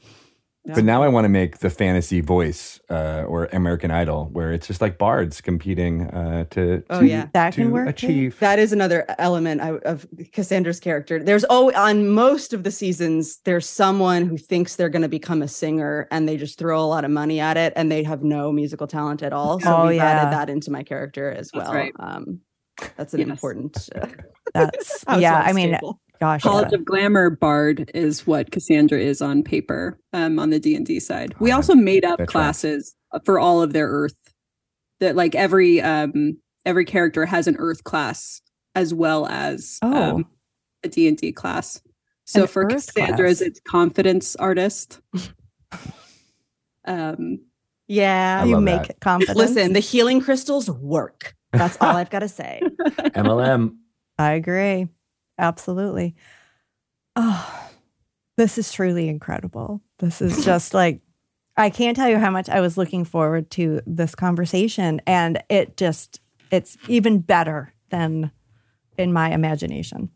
[0.66, 4.66] But now I want to make the fantasy voice uh, or American Idol, where it's
[4.66, 7.28] just like bards competing uh, to, Oh, to- yeah.
[7.32, 8.06] That can work, too.
[8.06, 8.38] achieve.
[8.40, 11.22] That is another element of Cassandra's character.
[11.22, 15.40] There's oh, on most of the seasons, there's someone who thinks they're going to become
[15.40, 18.22] a singer, and they just throw a lot of money at it, and they have
[18.22, 19.60] no musical talent at all.
[19.60, 20.04] So Oh, we've yeah.
[20.04, 21.74] added that into my character as That's well.
[21.74, 21.92] right.
[21.98, 22.40] Um,
[22.96, 23.28] that's an Yes.
[23.28, 23.88] important.
[23.94, 24.06] Uh,
[24.54, 25.42] That's yeah.
[25.44, 26.00] I mean, staple.
[26.20, 26.78] gosh, College yeah.
[26.78, 30.98] of Glamour Bard is what Cassandra is on paper um, on the D and D
[31.00, 31.34] side.
[31.38, 32.32] We Oh, also made up that tracks.
[32.62, 34.14] classes for all of their Earth.
[35.00, 38.40] That like every um, every character has an Earth class
[38.74, 40.16] as well as Oh.
[40.16, 40.26] um,
[40.82, 41.80] a D and D class.
[42.24, 43.48] So An for Earth Cassandra's, class.
[43.48, 45.00] it's confidence artist.
[46.86, 47.38] um,
[47.86, 48.44] yeah.
[48.44, 49.00] You make that.
[49.00, 49.36] confidence.
[49.36, 51.34] Listen, the healing crystals work.
[51.52, 52.60] That's all I've got to say.
[52.86, 53.76] MLM.
[54.18, 54.88] I agree.
[55.38, 56.14] Absolutely.
[57.16, 57.70] Oh,
[58.36, 59.80] this is truly incredible.
[59.98, 61.00] This is just like,
[61.56, 65.00] I can't tell you how much I was looking forward to this conversation.
[65.06, 66.20] And it just,
[66.50, 68.30] it's even better than
[68.96, 70.10] in my imagination.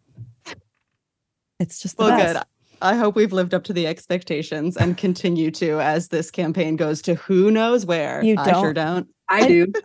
[1.59, 2.35] It's just the Well, best.
[2.35, 2.43] good.
[2.81, 7.01] I hope we've lived up to the expectations and continue to as this campaign goes
[7.03, 8.25] to who knows where.
[8.25, 9.09] You I sure don't.
[9.41, 9.45] Don't.
[9.45, 9.73] I do.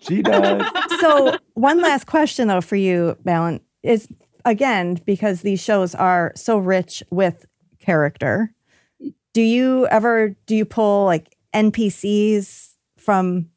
[0.00, 0.62] She does.
[1.00, 4.08] so one last question though for you, Valen, is
[4.44, 7.46] again, because these shows are so rich with
[7.80, 8.52] character,
[9.32, 13.50] do you ever do you pull like NPCs from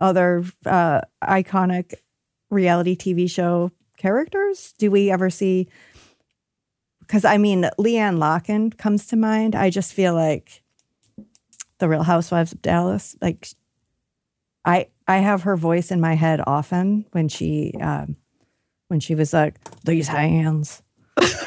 [0.00, 1.94] other uh, iconic
[2.50, 4.74] reality TV show characters?
[4.78, 5.68] Do we ever see
[7.00, 9.54] because I mean LeeAnne Locken comes to mind.
[9.54, 10.62] I just feel like
[11.78, 13.48] the Real Housewives of Dallas, like
[14.68, 18.16] I I have her voice in my head often when she um,
[18.88, 20.82] when she was like, "These hands,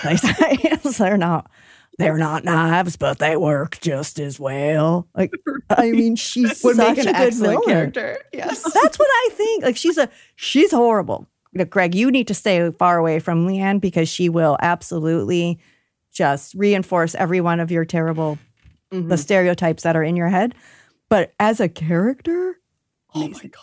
[0.04, 1.50] these hands, they're not."
[1.98, 5.08] They're not knives, but they work just as well.
[5.16, 5.30] Like,
[5.70, 7.62] I mean, she's Would such make an a good villain.
[7.68, 8.18] character.
[8.34, 8.64] Yes.
[8.64, 9.64] That's what I think.
[9.66, 11.28] Like she's a she's horrible.
[11.52, 15.60] You know, Greg, you need to stay far away from LeeAnne because she will absolutely
[16.12, 18.40] just reinforce every one of your terrible
[18.92, 19.10] Mhm.
[19.10, 20.56] the stereotypes that are in your head.
[21.10, 22.58] But as a character,
[23.16, 23.62] oh my god.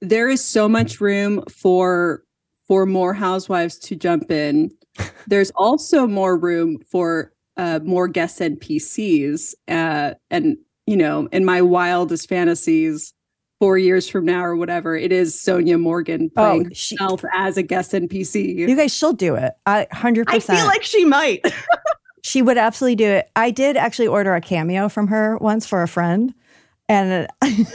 [0.00, 2.22] there is so much room for
[2.68, 4.70] for more housewives to jump in.
[5.26, 9.54] There's also more room for uh, more guest NPCs.
[9.68, 13.12] Uh, and you know, in my wildest fantasies,
[13.60, 17.56] four years from now or whatever, it is Sonja Morgan Oh, playing she, herself as
[17.56, 18.56] a guest NPC.
[18.56, 19.52] you guys, she'll do it.
[19.66, 20.58] I hundred percent.
[20.58, 21.40] I feel like she might.
[22.24, 23.30] she would absolutely do it.
[23.36, 26.34] I did actually order a cameo from her once for a friend,
[26.88, 27.28] and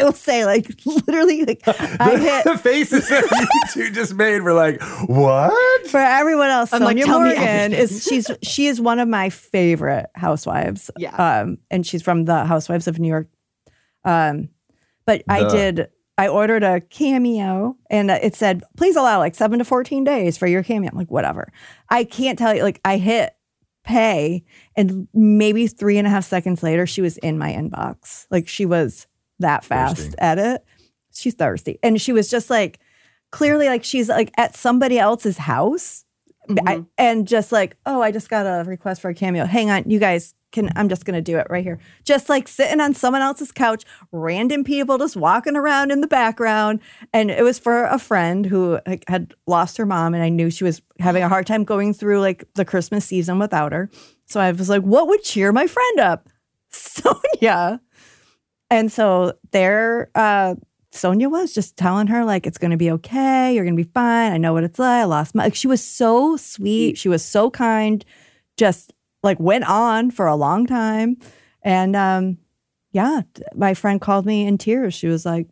[0.00, 4.14] I will say, like, literally, like, I the, hit the faces that you two just
[4.14, 5.86] made were like, what?
[5.88, 6.72] for everyone else.
[6.72, 10.90] I'm like, Sonja tell me Morgan is she's she is one of my favorite housewives.
[10.98, 11.14] Yeah.
[11.16, 13.28] um, and she's from the Housewives of New York.
[14.04, 14.48] Um,
[15.04, 15.88] but I did.
[16.18, 20.46] I ordered a cameo, and it said, "Please allow like seven to fourteen days for
[20.46, 21.52] your cameo." I'm like, whatever.
[21.88, 22.62] I can't tell you.
[22.62, 23.34] Like, I hit
[23.84, 24.44] pay,
[24.76, 28.26] and maybe three and a half seconds later, she was in my inbox.
[28.30, 29.06] Like, she was
[29.40, 30.14] that fast Thirsty.
[30.18, 30.64] at it.
[31.12, 32.78] She's thirsty, and she was just like,
[33.32, 36.04] clearly, like she's like at somebody else's house.
[36.48, 36.86] I, Mhm.
[36.96, 39.46] and just like, oh, I just got a request for a cameo.
[39.46, 40.70] Hang on, you guys can.
[40.76, 41.80] I'm just gonna do it right here.
[42.04, 43.82] Just like sitting on someone else's couch,
[44.12, 46.78] random people just walking around in the background,
[47.12, 50.48] and it was for a friend who like, had lost her mom, and I knew
[50.50, 53.90] she was having a hard time going through like the Christmas season without her.
[54.26, 56.28] So I was like, what would cheer my friend up?
[56.72, 57.80] Sonja.
[58.70, 60.56] And so there, uh,
[60.92, 64.32] Sonja was just telling her like it's gonna be okay, you're gonna be fine.
[64.32, 65.02] I know what it's like.
[65.02, 68.04] I lost my like she was so sweet, she was so kind,
[68.56, 68.92] just
[69.22, 71.18] like went on for a long time.
[71.62, 72.38] And um,
[72.92, 73.22] yeah,
[73.54, 74.94] my friend called me in tears.
[74.94, 75.48] She was like,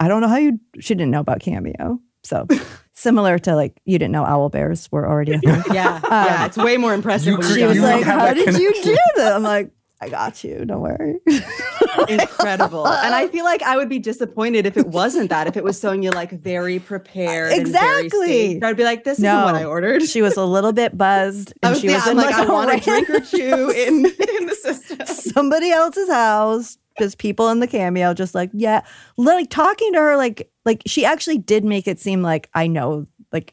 [0.00, 2.00] I don't know how you she didn't know about Cameo.
[2.24, 2.46] So
[2.92, 5.62] similar to like you didn't know owl bears were already a thing.
[5.72, 6.00] Yeah.
[6.02, 6.46] yeah.
[6.46, 7.34] It's way more impressive.
[7.38, 9.34] you She you was like, How that did you do that?
[9.34, 9.70] I'm like,
[10.00, 10.64] I got you.
[10.64, 11.18] Don't worry.
[12.08, 12.86] incredible.
[12.86, 15.80] and I feel like I would be disappointed if it wasn't that, if it was
[15.80, 17.50] Sonja like very prepared.
[17.50, 18.08] very Exactly.
[18.26, 18.64] staged.
[18.64, 19.30] I'd be like, this No.
[19.32, 20.02] isn't what I ordered.
[20.02, 22.48] she was a little bit buzzed and was, she yeah, was I'm in like, like,
[22.48, 25.06] I want a drink or two in, in the system.
[25.06, 28.80] somebody else's house just people in the cameo just like yeah
[29.16, 33.04] like talking to her like like she actually did make it seem like i know
[33.32, 33.52] like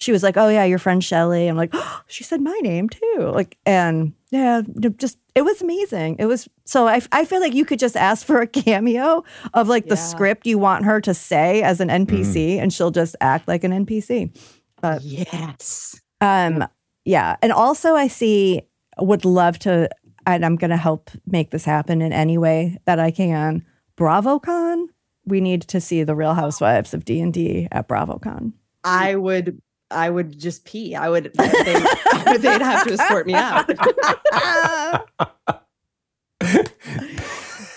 [0.00, 2.88] she was like oh yeah your friend shelly i'm like oh, she said my name
[2.88, 4.62] too like and yeah
[4.96, 8.26] just it was amazing it was so i, I feel like you could just ask
[8.26, 9.22] for a cameo
[9.54, 13.14] of like the script you want her to say as an npc and she'll just
[13.20, 14.34] act like an npc
[14.80, 16.00] But- yes.
[16.20, 16.66] um,
[17.04, 18.62] yeah, and also I see
[18.98, 19.88] would love to,
[20.26, 23.64] and I'm going to help make this happen in any way that I can.
[23.96, 24.86] BravoCon,
[25.24, 28.52] we need to see the Real Housewives of D and D at BravoCon.
[28.84, 30.94] I would I would just pee.
[30.94, 33.68] I would they, they'd have to escort me out.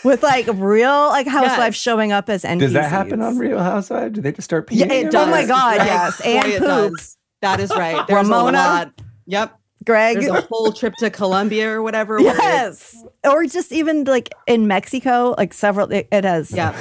[0.03, 1.82] With like real like housewives Yes.
[1.82, 2.59] showing up as NPCs.
[2.59, 4.14] Does that happen on Real Housewives?
[4.16, 4.80] Do they just start peeing?
[4.80, 5.28] Yeah, it does.
[5.28, 6.68] Oh my God, Greg, yes, boy, and it poop.
[6.97, 7.18] does.
[7.41, 8.05] That is right.
[8.07, 8.57] There's Ramona?
[8.57, 8.91] a lot.
[9.28, 9.59] Yep.
[9.86, 10.20] Greg?
[10.20, 12.18] There's a whole trip to Colombia or whatever.
[12.18, 15.89] where it's- yes, or just even like in Mexico, like several.
[15.91, 16.51] It, it has.
[16.51, 16.76] Yeah.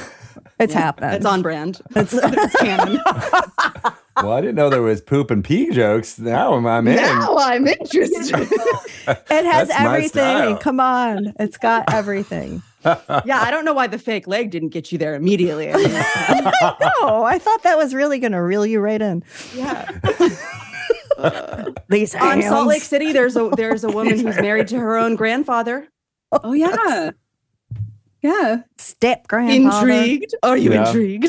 [0.58, 0.80] it's yeah.
[0.80, 1.14] happened.
[1.14, 1.80] It's on brand.
[1.94, 3.00] It's, It's canon.
[4.22, 6.18] Well, I didn't know there was poop and pee jokes.
[6.18, 6.96] Now I'm, I'm in.
[6.96, 8.48] now I'm interested.
[9.04, 10.10] It has That's my everything.
[10.10, 10.56] style.
[10.58, 11.32] Come on.
[11.40, 12.62] It's got everything.
[12.84, 15.72] yeah, I don't know why the fake leg didn't get you there immediately.
[15.72, 15.90] I mean,
[17.00, 19.24] no, I thought that was really going to reel you right in.
[19.56, 19.90] yeah.
[21.88, 22.68] These On Salt.
[22.68, 25.88] Lake City, there's a there's a woman who's married to her own grandfather.
[26.30, 27.10] Oh, oh yeah.
[28.22, 28.62] Yeah.
[28.78, 29.88] step grandfather.
[29.90, 30.34] Intrigued?
[30.44, 30.86] Are you Yeah.
[30.86, 31.26] intrigued?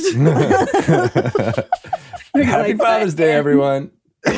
[2.43, 3.91] Happy Like, Father's Day, everyone.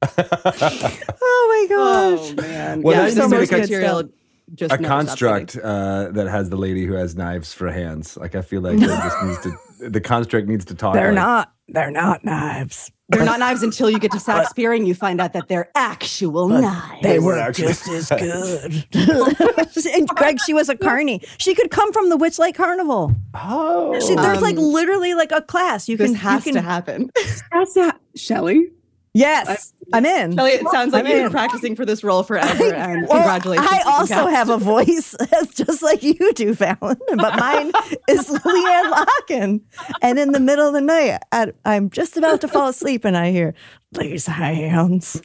[0.00, 2.30] Oh my gosh.
[2.30, 2.82] Oh man.
[2.82, 4.08] Well, yeah, that's the so much material
[4.54, 8.16] just a construct uh, that has the lady who has knives for hands.
[8.16, 9.90] Like I feel like just needs to.
[9.90, 10.94] The construct needs to talk.
[10.94, 11.52] They're like, not.
[11.68, 12.90] They're not knives.
[13.10, 14.84] They're not knives until you get to Sax Spearing.
[14.84, 17.02] You find out that they're actual knives.
[17.02, 18.84] They They were were actually just as good.
[19.94, 21.22] and Greg, she was a carny.
[21.38, 23.14] She could come from the Witchlight Carnival.
[23.34, 25.88] Oh, She, there's like Um, literally like a class.
[25.88, 26.16] You this can.
[26.20, 27.10] has you to happen.
[27.50, 28.72] That's that Shelly.
[29.14, 29.72] yes.
[29.92, 30.36] I'm in.
[30.36, 32.74] Shelly, it sounds like I'm you've been practicing for this role forever.
[32.74, 33.68] And Well, congratulations.
[33.70, 34.30] I also cast.
[34.30, 35.14] have a voice
[35.54, 37.72] just like you do, Valen, but mine
[38.08, 39.60] is LeeAnne Locken.
[40.02, 43.16] And in the middle of the night, I, I'm just about to fall asleep, and
[43.16, 43.54] I hear
[43.92, 45.20] these hands.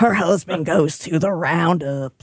[0.00, 2.22] Her husband goes to the roundup.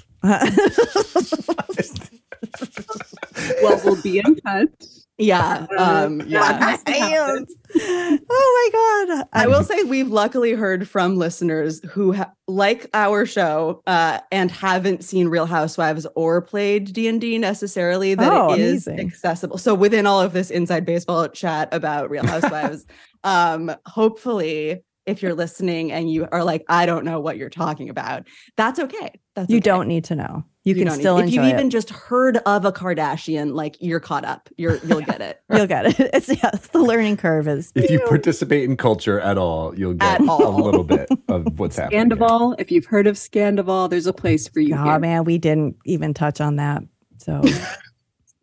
[3.62, 4.70] well, we'll be in touch.
[5.18, 5.68] Yeah.
[5.78, 6.78] Um, yeah.
[6.88, 7.56] hands.
[7.74, 9.28] Oh my god!
[9.34, 14.52] I will say we've luckily heard from listeners who ha- like our show uh, and
[14.52, 18.14] haven't seen Real Housewives or played D and D necessarily.
[18.16, 19.08] That Oh, it is amazing.
[19.08, 19.58] accessible.
[19.58, 22.86] So within all of this inside baseball chat about Real Housewives,
[23.24, 27.90] um, hopefully, if you're listening and you are like, I don't know what you're talking
[27.90, 28.28] about,
[28.58, 29.20] that's okay.
[29.36, 29.62] That's You okay.
[29.70, 30.44] don't need to know.
[30.64, 31.70] You, can don't need- still if you've even it.
[31.72, 34.48] just heard of a Kardashian, like you're caught up.
[34.58, 35.42] You're you'll get it.
[35.52, 36.12] You'll get it.
[36.14, 36.52] It's yeah.
[36.72, 37.72] The learning curve is.
[37.76, 40.46] If you participate in culture at all, you'll get all.
[40.48, 42.12] a little bit of what's happening.
[42.12, 42.56] here.
[42.60, 44.76] If you've heard of Scandoval, there's a place for you.
[44.76, 45.00] Oh here.
[45.00, 46.84] man, we didn't even touch on that.
[47.18, 47.42] So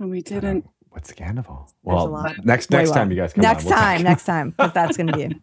[0.00, 0.64] we didn't.
[0.90, 1.70] What's Scandoval?
[1.84, 2.44] Well, lot.
[2.44, 2.94] next Way next well.
[2.98, 5.36] time you guys come next on, we'll time, next time, because that's going to be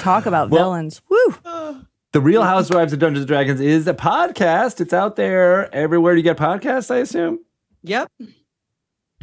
[0.00, 1.00] talk about Well- villains.
[1.08, 1.34] Woo!
[1.44, 1.74] Uh,
[2.14, 4.80] The Real Housewives of Dungeons and Dragons is a podcast.
[4.80, 7.40] It's out there everywhere you get podcasts, I assume.
[7.82, 8.06] Yep.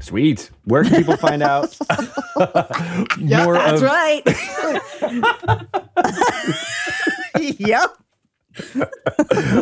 [0.01, 0.51] Sweet.
[0.65, 1.73] Where can people find out
[3.17, 4.21] Yep, more that's of right.
[7.59, 7.91] yep.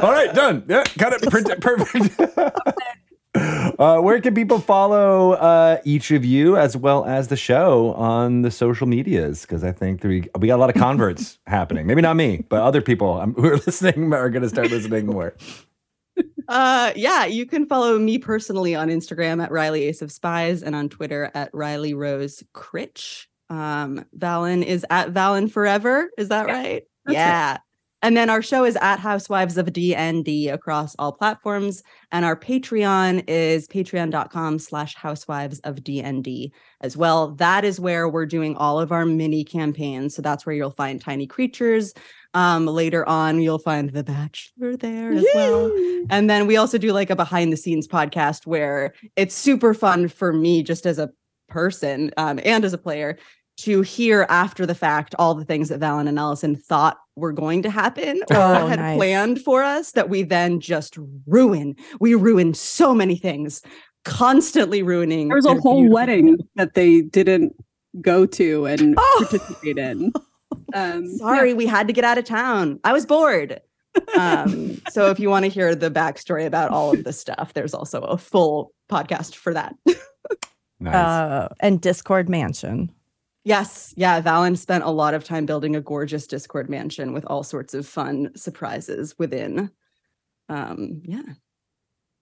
[0.01, 0.63] All right, done.
[0.67, 1.21] Yeah, got it.
[1.61, 2.19] Perfect.
[3.79, 8.41] uh, where can people follow uh, each of you as well as the show on
[8.41, 9.41] the social medias?
[9.41, 11.87] Because I think we, we got a lot of converts happening.
[11.87, 15.05] Maybe not me, but other people um, who are listening are going to start listening
[15.05, 15.35] more.
[16.47, 20.75] Uh, yeah, you can follow me personally on Instagram at Riley Ace of Spies and
[20.75, 23.27] on Twitter at Riley Rose Critch.
[23.51, 26.09] Um, Valen is at Valen Forever.
[26.17, 26.83] Is that Yeah, right?
[27.05, 27.57] that's yeah.
[28.01, 31.83] And then our show is at Housewives of DND across all platforms.
[32.11, 36.51] And our Patreon is patreon.com slash housewives of DND
[36.81, 37.31] as well.
[37.35, 40.15] That is where we're doing all of our mini campaigns.
[40.15, 41.93] So that's where you'll find tiny creatures.
[42.33, 45.71] Um, later on, you'll find The Bachelor there as well.
[46.09, 50.07] And then we also do like a behind the scenes podcast where it's super fun
[50.07, 51.09] for me just as a
[51.49, 53.17] person um, and as a player
[53.63, 57.61] to hear after the fact all the things that Valen and Allison thought were going
[57.63, 58.97] to happen or Oh, had nice.
[58.97, 61.75] planned for us that we then just ruin.
[61.99, 63.61] We ruin so many things,
[64.05, 65.27] constantly ruining.
[65.27, 67.53] There was a whole beautiful wedding that they didn't
[68.01, 69.25] go to and Oh.
[69.29, 70.13] participate in.
[70.73, 72.79] Um, Sorry, we had to get out of town.
[72.83, 73.59] I was bored.
[74.17, 77.73] um, so if you want to hear the backstory about all of this stuff, there's
[77.73, 79.75] also a full podcast for that.
[80.81, 80.95] Nice.
[80.95, 82.89] Uh, and Discord Mansion.
[83.49, 87.43] Yes, yeah, Valen spent a lot of time building a gorgeous Discord mansion with all
[87.43, 89.71] sorts of fun surprises within.
[90.47, 91.33] Um, yeah.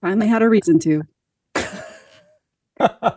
[0.02, 1.04] Finally had a reason to.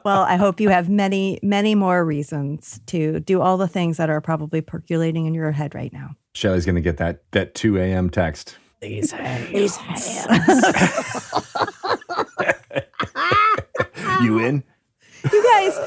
[0.07, 4.09] Well, I hope you have many, many more reasons to do all the things that
[4.09, 6.16] are probably percolating in your head right now.
[6.35, 8.09] Shelly's going to get that, that 2 a.m.
[8.09, 8.57] text.
[8.81, 9.51] These hands.
[9.51, 10.65] These hands.
[14.23, 14.65] You in?
[15.31, 15.78] you guys,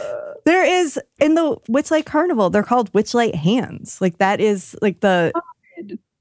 [0.46, 4.00] there is in the Witchlight Carnival, they're called Witchlight Hands.
[4.02, 5.42] Like that is like the oh,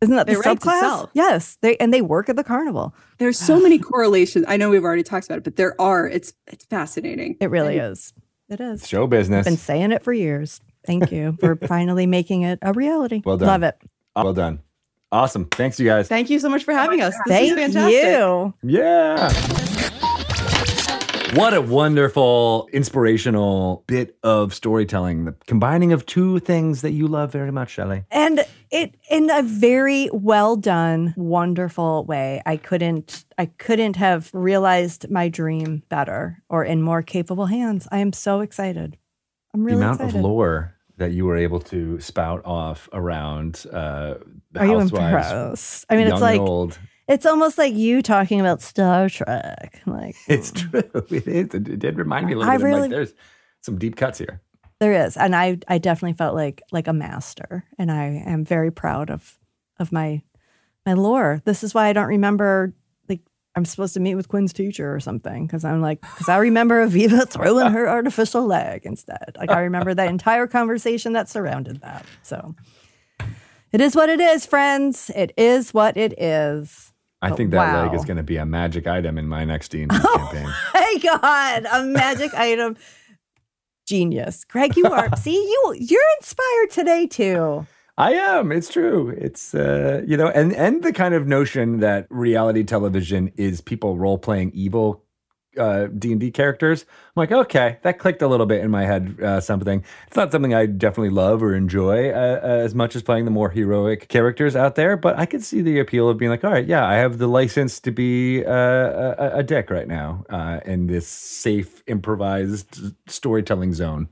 [0.00, 0.76] isn't that the It writes subclass?
[0.78, 1.10] itself.
[1.14, 1.58] Yes.
[1.60, 2.94] They and they work at the carnival.
[3.18, 4.44] There's so many correlations.
[4.48, 6.08] I know we've already talked about it, but there are.
[6.08, 7.36] It's it's fascinating.
[7.40, 8.12] It really is.
[8.48, 8.86] It is.
[8.88, 9.44] Show I've business.
[9.46, 10.60] been saying it for years.
[10.84, 13.22] Thank you for finally making it a reality.
[13.24, 13.46] Well done.
[13.48, 13.76] Love it.
[14.16, 14.60] Well done.
[15.12, 15.44] Awesome.
[15.46, 16.08] Thanks, you guys.
[16.08, 17.14] Thank you so much for having us.
[17.26, 18.02] This Thank is fantastic.
[18.02, 18.54] you.
[18.62, 19.58] Yeah.
[21.32, 25.24] What a wonderful, inspirational bit of storytelling.
[25.24, 28.04] The combining of two things that you love very much, Shelly.
[28.10, 32.42] And it in a very well done, wonderful way.
[32.44, 37.88] I couldn't I couldn't have realized my dream better or in more capable hands.
[37.90, 38.98] I am so excited.
[39.54, 40.18] I'm really the amount excited.
[40.18, 44.16] of lore that you were able to spout off around uh,
[44.50, 45.86] the Are you impressed?
[45.88, 46.78] I mean, it's like old.
[47.08, 49.82] It's almost like you talking about Star Trek.
[49.86, 50.70] Like It's hmm.
[50.70, 50.82] true.
[51.10, 51.54] It is.
[51.54, 52.64] It did remind me a little I bit.
[52.64, 53.14] really- like, there's
[53.60, 54.40] some deep cuts here.
[54.80, 58.72] There is, and I I definitely felt like like a master, and I am very
[58.72, 59.38] proud of
[59.78, 60.22] of my
[60.84, 61.40] my lore.
[61.44, 62.74] This is why I don't remember
[63.08, 63.20] like
[63.54, 66.84] I'm supposed to meet with Quinn's teacher or something because I'm like because I remember
[66.84, 69.36] Aviva throwing her artificial leg instead.
[69.38, 72.04] Like I remember that entire conversation that surrounded that.
[72.22, 72.56] So
[73.72, 75.12] it is what it is, friends.
[75.14, 76.91] It is what it is.
[77.22, 79.68] I But think that leg is going to be a magic item in my next
[79.68, 80.52] D&D campaign.
[80.74, 82.76] My God, a magic item.
[83.86, 84.76] Genius, Greg.
[84.76, 85.74] You are see you.
[85.78, 87.66] You're inspired today too.
[87.98, 88.50] I am.
[88.50, 89.10] It's true.
[89.10, 93.96] It's uh, you know, and and the kind of notion that reality television is people
[93.96, 95.01] role playing evil
[95.58, 96.82] uh, D and D characters.
[96.82, 99.18] I'm like, okay, that clicked a little bit in my head.
[99.22, 99.84] Uh, something.
[100.06, 103.30] It's not something I definitely love or enjoy uh, uh, as much as playing the
[103.30, 104.96] more heroic characters out there.
[104.96, 107.26] But I could see the appeal of being like, all right, yeah, I have the
[107.26, 113.74] license to be uh, a, a dick right now uh, in this safe, improvised storytelling
[113.74, 114.08] zone.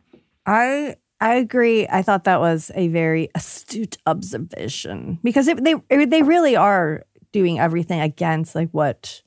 [0.46, 1.86] I I agree.
[1.88, 5.74] I thought that was a very astute observation because it, they
[6.06, 9.22] they really are doing everything against like what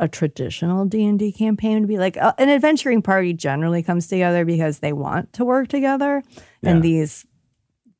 [0.00, 4.78] a traditional D&D campaign would be like uh, an adventuring party generally comes together because
[4.80, 6.22] they want to work together.
[6.62, 6.70] Yeah.
[6.70, 7.26] and these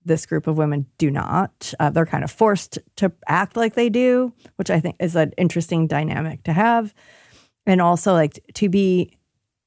[0.07, 1.75] this group of women do not.
[1.79, 5.31] Uh, they're kind of forced to act like they do which i think is an
[5.37, 6.93] interesting dynamic to have.
[7.67, 9.17] And also like to be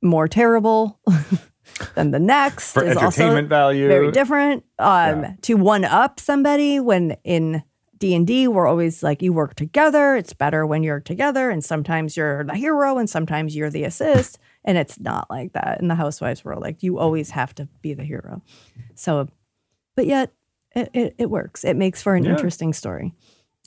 [0.02, 1.00] more terrible
[1.96, 4.64] than the next For is also entertainment value, very different.
[4.80, 5.34] Um Yeah.
[5.44, 7.64] to one up somebody when in
[8.00, 12.44] d&d we're always like you work together it's better when you're together and sometimes you're
[12.44, 16.44] the hero and sometimes you're the assist and it's not like that in the housewives
[16.44, 18.42] world like you always have to be the hero
[18.96, 19.28] so
[19.96, 20.32] but yet
[20.76, 22.32] it, it, it works it makes for an Yeah.
[22.32, 23.14] interesting story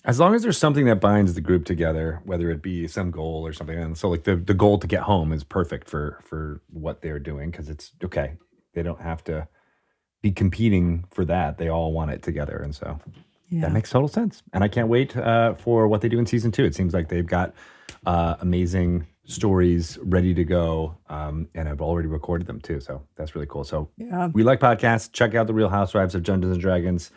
[0.04, 3.44] As long as there's something that binds the group together, whether it be some goal
[3.46, 6.60] or something, and so like the, the goal to get home is perfect for for
[6.70, 8.34] what they're doing because it's okay.
[8.74, 9.48] They don't have to
[10.22, 11.58] be competing for that.
[11.58, 13.00] They all want it together, and so
[13.48, 14.42] yeah that makes total sense.
[14.52, 16.64] And I can't wait uh, for what they do in season two.
[16.64, 17.54] It seems like they've got
[18.04, 22.80] uh, amazing stories ready to go, um, and I've already recorded them too.
[22.80, 23.64] So that's really cool.
[23.64, 25.12] So yeah we like podcasts.
[25.12, 27.10] Check out the Real Housewives of Dungeons and Dragons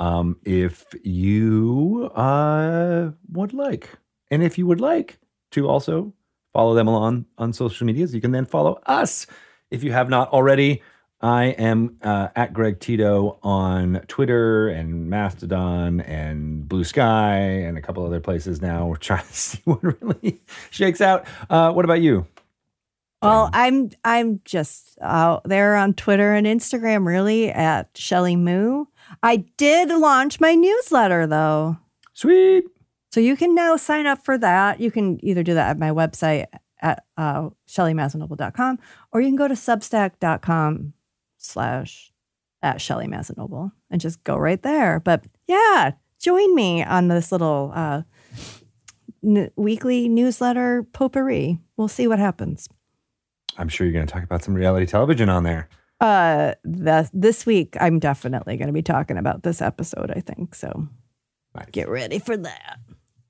[0.00, 3.90] um, if you uh, would like,
[4.30, 5.18] and if you would like
[5.50, 6.14] to also
[6.54, 9.26] follow them along on social medias, you can then follow us
[9.70, 10.82] if you have not already.
[11.22, 17.82] I am uh, at Greg Tito on Twitter and Mastodon and Blue Sky and a
[17.82, 18.86] couple other places now.
[18.86, 20.40] We're trying to see what really
[20.70, 21.26] shakes out.
[21.50, 22.26] Uh, what about you?
[23.22, 28.86] Well, I'm I'm just out there on Twitter and Instagram, really at Shelly Moo.
[29.22, 31.76] I did launch my newsletter though,
[32.14, 32.64] Sweet.
[33.12, 34.80] so you can now sign up for that.
[34.80, 36.46] You can either do that at my website
[36.80, 38.78] at uh, ShellyMazzanoble.com,
[39.12, 40.94] or you can go to Substack.com
[41.40, 42.12] slash
[42.62, 45.00] at Shelly Mazzanoble and just go right there.
[45.00, 48.02] But yeah, join me on this little uh,
[49.24, 51.58] n- weekly newsletter potpourri.
[51.76, 52.68] We'll see what happens.
[53.56, 55.68] I'm sure you're going to talk about some reality television on there.
[56.00, 60.10] Uh, the, this week I'm definitely going to be talking about this episode.
[60.14, 60.88] I think so.
[61.54, 61.66] Nice.
[61.72, 62.78] Get ready for that.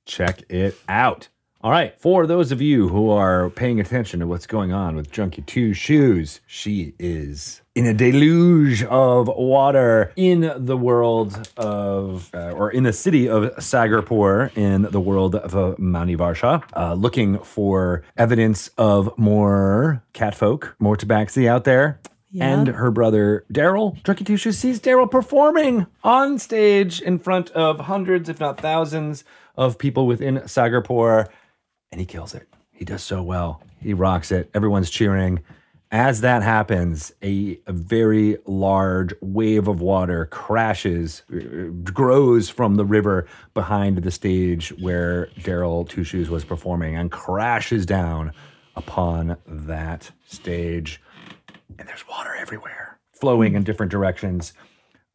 [0.07, 1.29] check it out.
[1.63, 5.11] All right, for those of you who are paying attention to what's going on with
[5.11, 12.51] Junkie Two Shoes, she is in a deluge of water in the world of, uh,
[12.51, 17.39] or in the city of Sagarpur in the world of uh, Mani Varsha, uh, looking
[17.39, 22.01] for evidence of more catfolk, more tabaxi out there.
[22.33, 22.49] Yeah.
[22.49, 23.97] And her brother Daryl,
[24.39, 29.25] Shoes, sees Daryl performing on stage in front of hundreds, if not thousands,
[29.57, 31.29] of people within Sagarpur,
[31.91, 32.49] and he kills it.
[32.73, 33.63] He does so well.
[33.81, 34.49] He rocks it.
[34.55, 35.41] Everyone's cheering.
[35.93, 42.85] As that happens, a, a very large wave of water crashes, uh, grows from the
[42.85, 48.33] river behind the stage where Daryl Two Shoes was performing and crashes down
[48.77, 51.01] upon that stage
[51.81, 54.53] and there's water everywhere, flowing in different directions.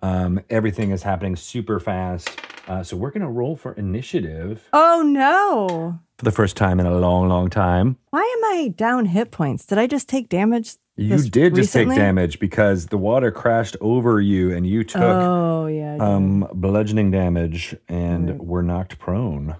[0.02, 2.40] Um, everything is happening super fast.
[2.68, 6.00] Uh, so we're gonna roll for initiative Oh no!
[6.18, 7.98] for the first time in a long, long time.
[8.10, 9.66] Why am I down hit points?
[9.66, 10.76] Did I just take damage?
[10.98, 11.96] You did just recently?
[11.96, 15.98] take damage because the water crashed over you, and you took Oh yeah.
[16.00, 18.44] Um, bludgeoning damage and Right.
[18.44, 19.58] were knocked prone.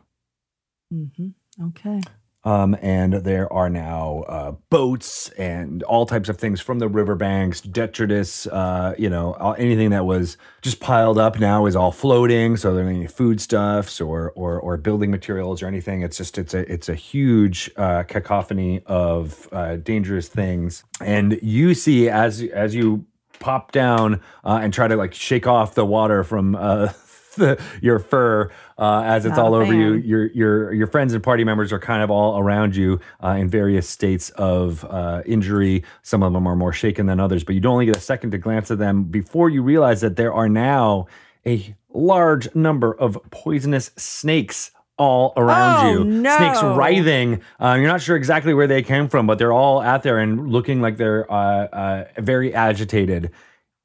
[0.94, 1.30] Mm-hmm.
[1.68, 2.02] Okay.
[2.46, 7.60] Um, and there are now uh, boats and all types of things from the riverbanks,
[7.60, 12.56] detritus, uh, you know, anything that was just piled up now is all floating.
[12.56, 16.02] So there are any foodstuffs or, or or building materials or anything.
[16.02, 20.84] It's just it's a it's a huge uh, cacophony of uh, dangerous things.
[21.02, 23.06] And you see as as you
[23.40, 26.92] pop down uh, and try to like shake off the water from uh,
[27.36, 29.94] the, your fur uh, as it's Not all over you.
[29.94, 33.48] Your your your friends and party members are kind of all around you uh, in
[33.50, 35.84] various states of uh, injury.
[36.02, 38.32] Some of them are more shaken than others, but you don't only get a second
[38.32, 41.08] to glance at them before you realize that there are now
[41.46, 46.04] a large number of poisonous snakes all around Oh, you.
[46.06, 46.38] no.
[46.38, 47.42] Snakes writhing.
[47.60, 50.50] Uh, you're not sure exactly where they came from, but they're all out there and
[50.50, 53.32] looking like they're uh, uh, very agitated.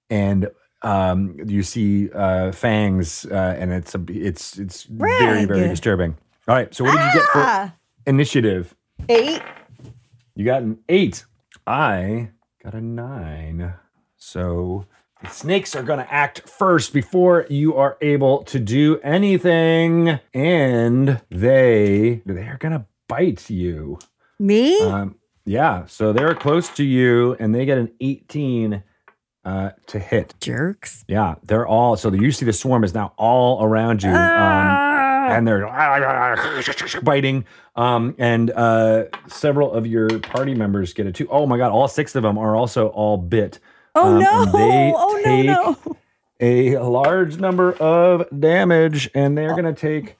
[0.09, 0.49] And
[0.83, 6.17] um, you see uh, fangs, uh, and it's a, it's it's very very disturbing.
[6.49, 7.75] All right, so what did you get for Ah,
[8.07, 8.75] initiative?
[9.09, 9.43] eight.
[10.35, 11.25] You got an eight.
[11.67, 12.31] I
[12.65, 13.75] got a nine.
[14.17, 14.87] So
[15.23, 21.21] the snakes are going to act first before you are able to do anything, and
[21.31, 23.99] they they're going to bite you.
[24.39, 24.81] Me?
[24.81, 28.83] Um, yeah, so they're close to you, and they get an eighteen
[29.51, 30.35] uh, to hit.
[30.41, 31.05] Jerks.
[31.09, 34.11] Yeah, they're all so you see the swarm is now all around you.
[34.11, 35.29] Um, Ah.
[35.37, 35.67] and they're
[37.03, 37.45] biting.
[37.77, 41.27] Um, and uh, several of your party members get it too.
[41.31, 41.73] Oh my god!
[41.73, 43.59] All six of them are also all bit.
[43.95, 44.45] oh um, no!
[44.53, 45.25] they Oh no!
[45.25, 45.97] take No!
[46.43, 50.17] A large number of damage, and they're gonna take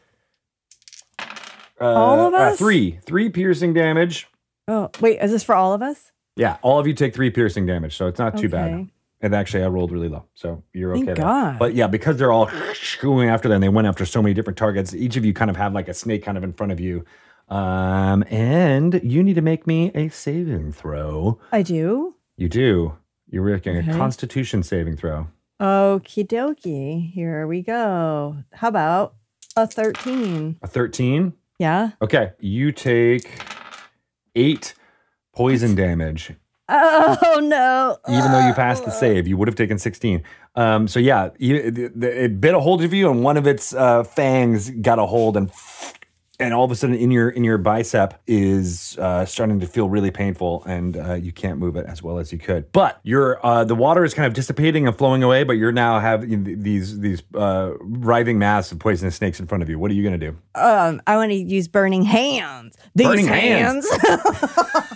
[1.81, 2.59] uh, All of uh, us?
[2.59, 4.29] three, three piercing damage.
[4.69, 6.13] Oh wait, is this for all of us?
[6.37, 8.89] Yeah, all of you take three piercing damage, so it's not too bad.
[9.23, 11.05] And actually, I rolled really low, so you're okay.
[11.05, 11.25] Thank there.
[11.27, 11.59] God.
[11.59, 12.51] But yeah, because they're all
[13.03, 14.95] going after them, they went after so many different targets.
[14.95, 17.05] Each of you kind of have like a snake kind of in front of you.
[17.49, 21.39] Um, and you need to make me a saving throw.
[21.53, 22.15] I do.
[22.37, 22.97] You do.
[23.29, 23.91] You're making Okay.
[23.91, 25.27] a Constitution saving throw.
[25.61, 27.13] Okie dokie.
[27.13, 28.37] Here we go.
[28.55, 29.15] How about
[29.57, 30.57] a 13?
[30.63, 31.35] A 13.
[31.59, 31.91] Yeah.
[32.01, 33.43] Okay, you take
[34.35, 34.75] eight
[35.35, 36.33] poison damage.
[36.73, 37.99] Oh no.
[38.09, 40.23] Even though you passed the save, you would have taken 16.
[40.55, 43.47] Um, so yeah, you, the, the, it bit a hold of you, and one of
[43.47, 45.51] its uh, fangs got a hold, and
[46.41, 49.89] and all of a sudden, in your in your bicep is uh, starting to feel
[49.89, 52.73] really painful, and uh, you can't move it as well as you could.
[52.73, 56.01] But your uh, the water is kind of dissipating and flowing away, but you're now
[56.01, 59.79] have these these uh, writhing mass of poisonous snakes in front of you.
[59.79, 60.37] What are you gonna do?
[60.55, 62.77] Um, I want to use burning hands.
[62.95, 63.87] These Burning hands.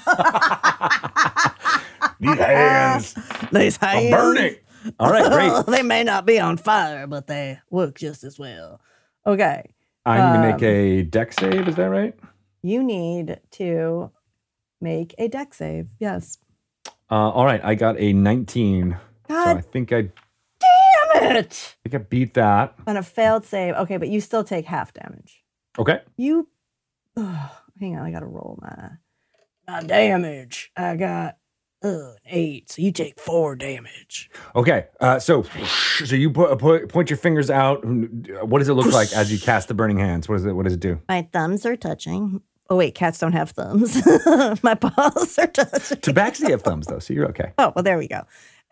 [2.25, 3.15] These hands
[3.53, 4.11] These are hands.
[4.11, 4.57] burning.
[5.01, 5.67] All right, great.
[5.77, 8.81] they may not be on fire, but they work just as well.
[9.27, 9.75] Okay.
[10.07, 11.69] I need to make Um, a deck save.
[11.69, 12.15] Is that right?
[12.63, 14.11] You need to
[14.81, 15.89] make a deck save.
[15.99, 16.39] Yes.
[17.11, 18.97] Uh, all right, I got a 19.
[19.29, 20.11] So I think I
[20.61, 21.77] damn it.
[21.85, 22.75] I think I beat that.
[22.87, 23.75] On a failed save.
[23.75, 25.43] Okay, but you still take half damage.
[25.79, 26.01] Okay.
[26.17, 26.49] You
[27.17, 28.89] hang on, I gotta roll my
[29.67, 30.71] my damage.
[30.77, 31.37] I got
[31.85, 34.31] uh, eight, so you take four damage.
[34.57, 34.87] Okay.
[35.01, 35.43] Uh, so
[36.05, 37.85] so you put, put, point your fingers out.
[37.85, 40.29] What does it look like as you cast the burning hands?
[40.29, 41.01] What does it What does it do?
[41.09, 42.41] My thumbs are touching.
[42.71, 44.03] Oh wait, cats don't have thumbs.
[44.63, 45.99] my paws are touching.
[45.99, 47.53] Tabaxi have thumbs though, so you're okay.
[47.59, 48.23] Oh, well, there we go.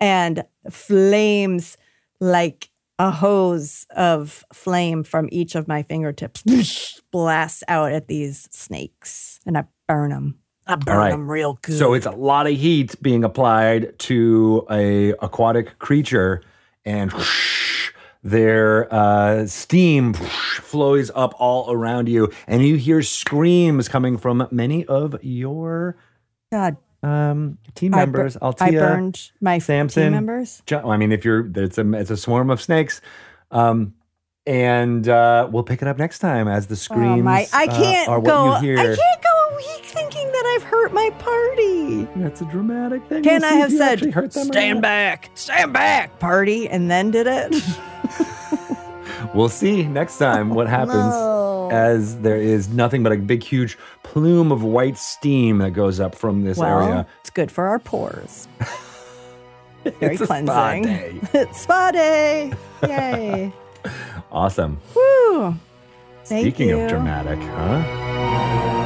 [0.01, 1.77] And flames
[2.19, 9.41] like a hose of flame from each of my fingertips blasts out at these snakes,
[9.45, 10.39] and I burn them.
[10.67, 11.11] I burn right.
[11.11, 11.79] them real good.
[11.79, 16.43] So it's a lot of heat being applied to a aquatic creature,
[16.85, 17.13] and
[18.23, 24.85] their uh, steam flows up all around you, and you hear screams coming from many
[24.87, 25.97] of your
[26.51, 26.77] God.
[27.03, 28.37] um, team I bur- members.
[28.61, 30.05] I burned my Samson.
[30.05, 30.63] team members.
[30.67, 33.01] Jo- I mean, if you're, it's a, it's a swarm of snakes.
[33.51, 33.95] Um,
[34.47, 37.47] and uh, we'll pick it up next time as the screams Oh my!
[37.53, 38.55] I uh, can't are what go.
[38.61, 38.79] you hear.
[38.79, 42.05] I can't go a week thinking that I've hurt my party.
[42.17, 43.23] That's a dramatic thing.
[43.23, 47.11] Can I have said, actually hurt them or "Stand back, stand back, party," and then
[47.11, 47.55] did it?
[49.35, 51.71] We'll see next time what happens No.
[51.73, 56.15] as there is nothing but a big, huge plume of white steam that goes up
[56.15, 57.07] from this well, area.
[57.21, 58.47] it's good for our pores.
[59.85, 60.83] Very It's a spa cleansing.
[60.85, 61.21] day.
[61.33, 62.53] it's spa day!
[62.87, 63.53] Yay!
[64.31, 64.79] Awesome.
[64.95, 65.57] Woo!
[66.25, 66.79] Thank Speaking you.
[66.81, 68.82] of dramatic, huh?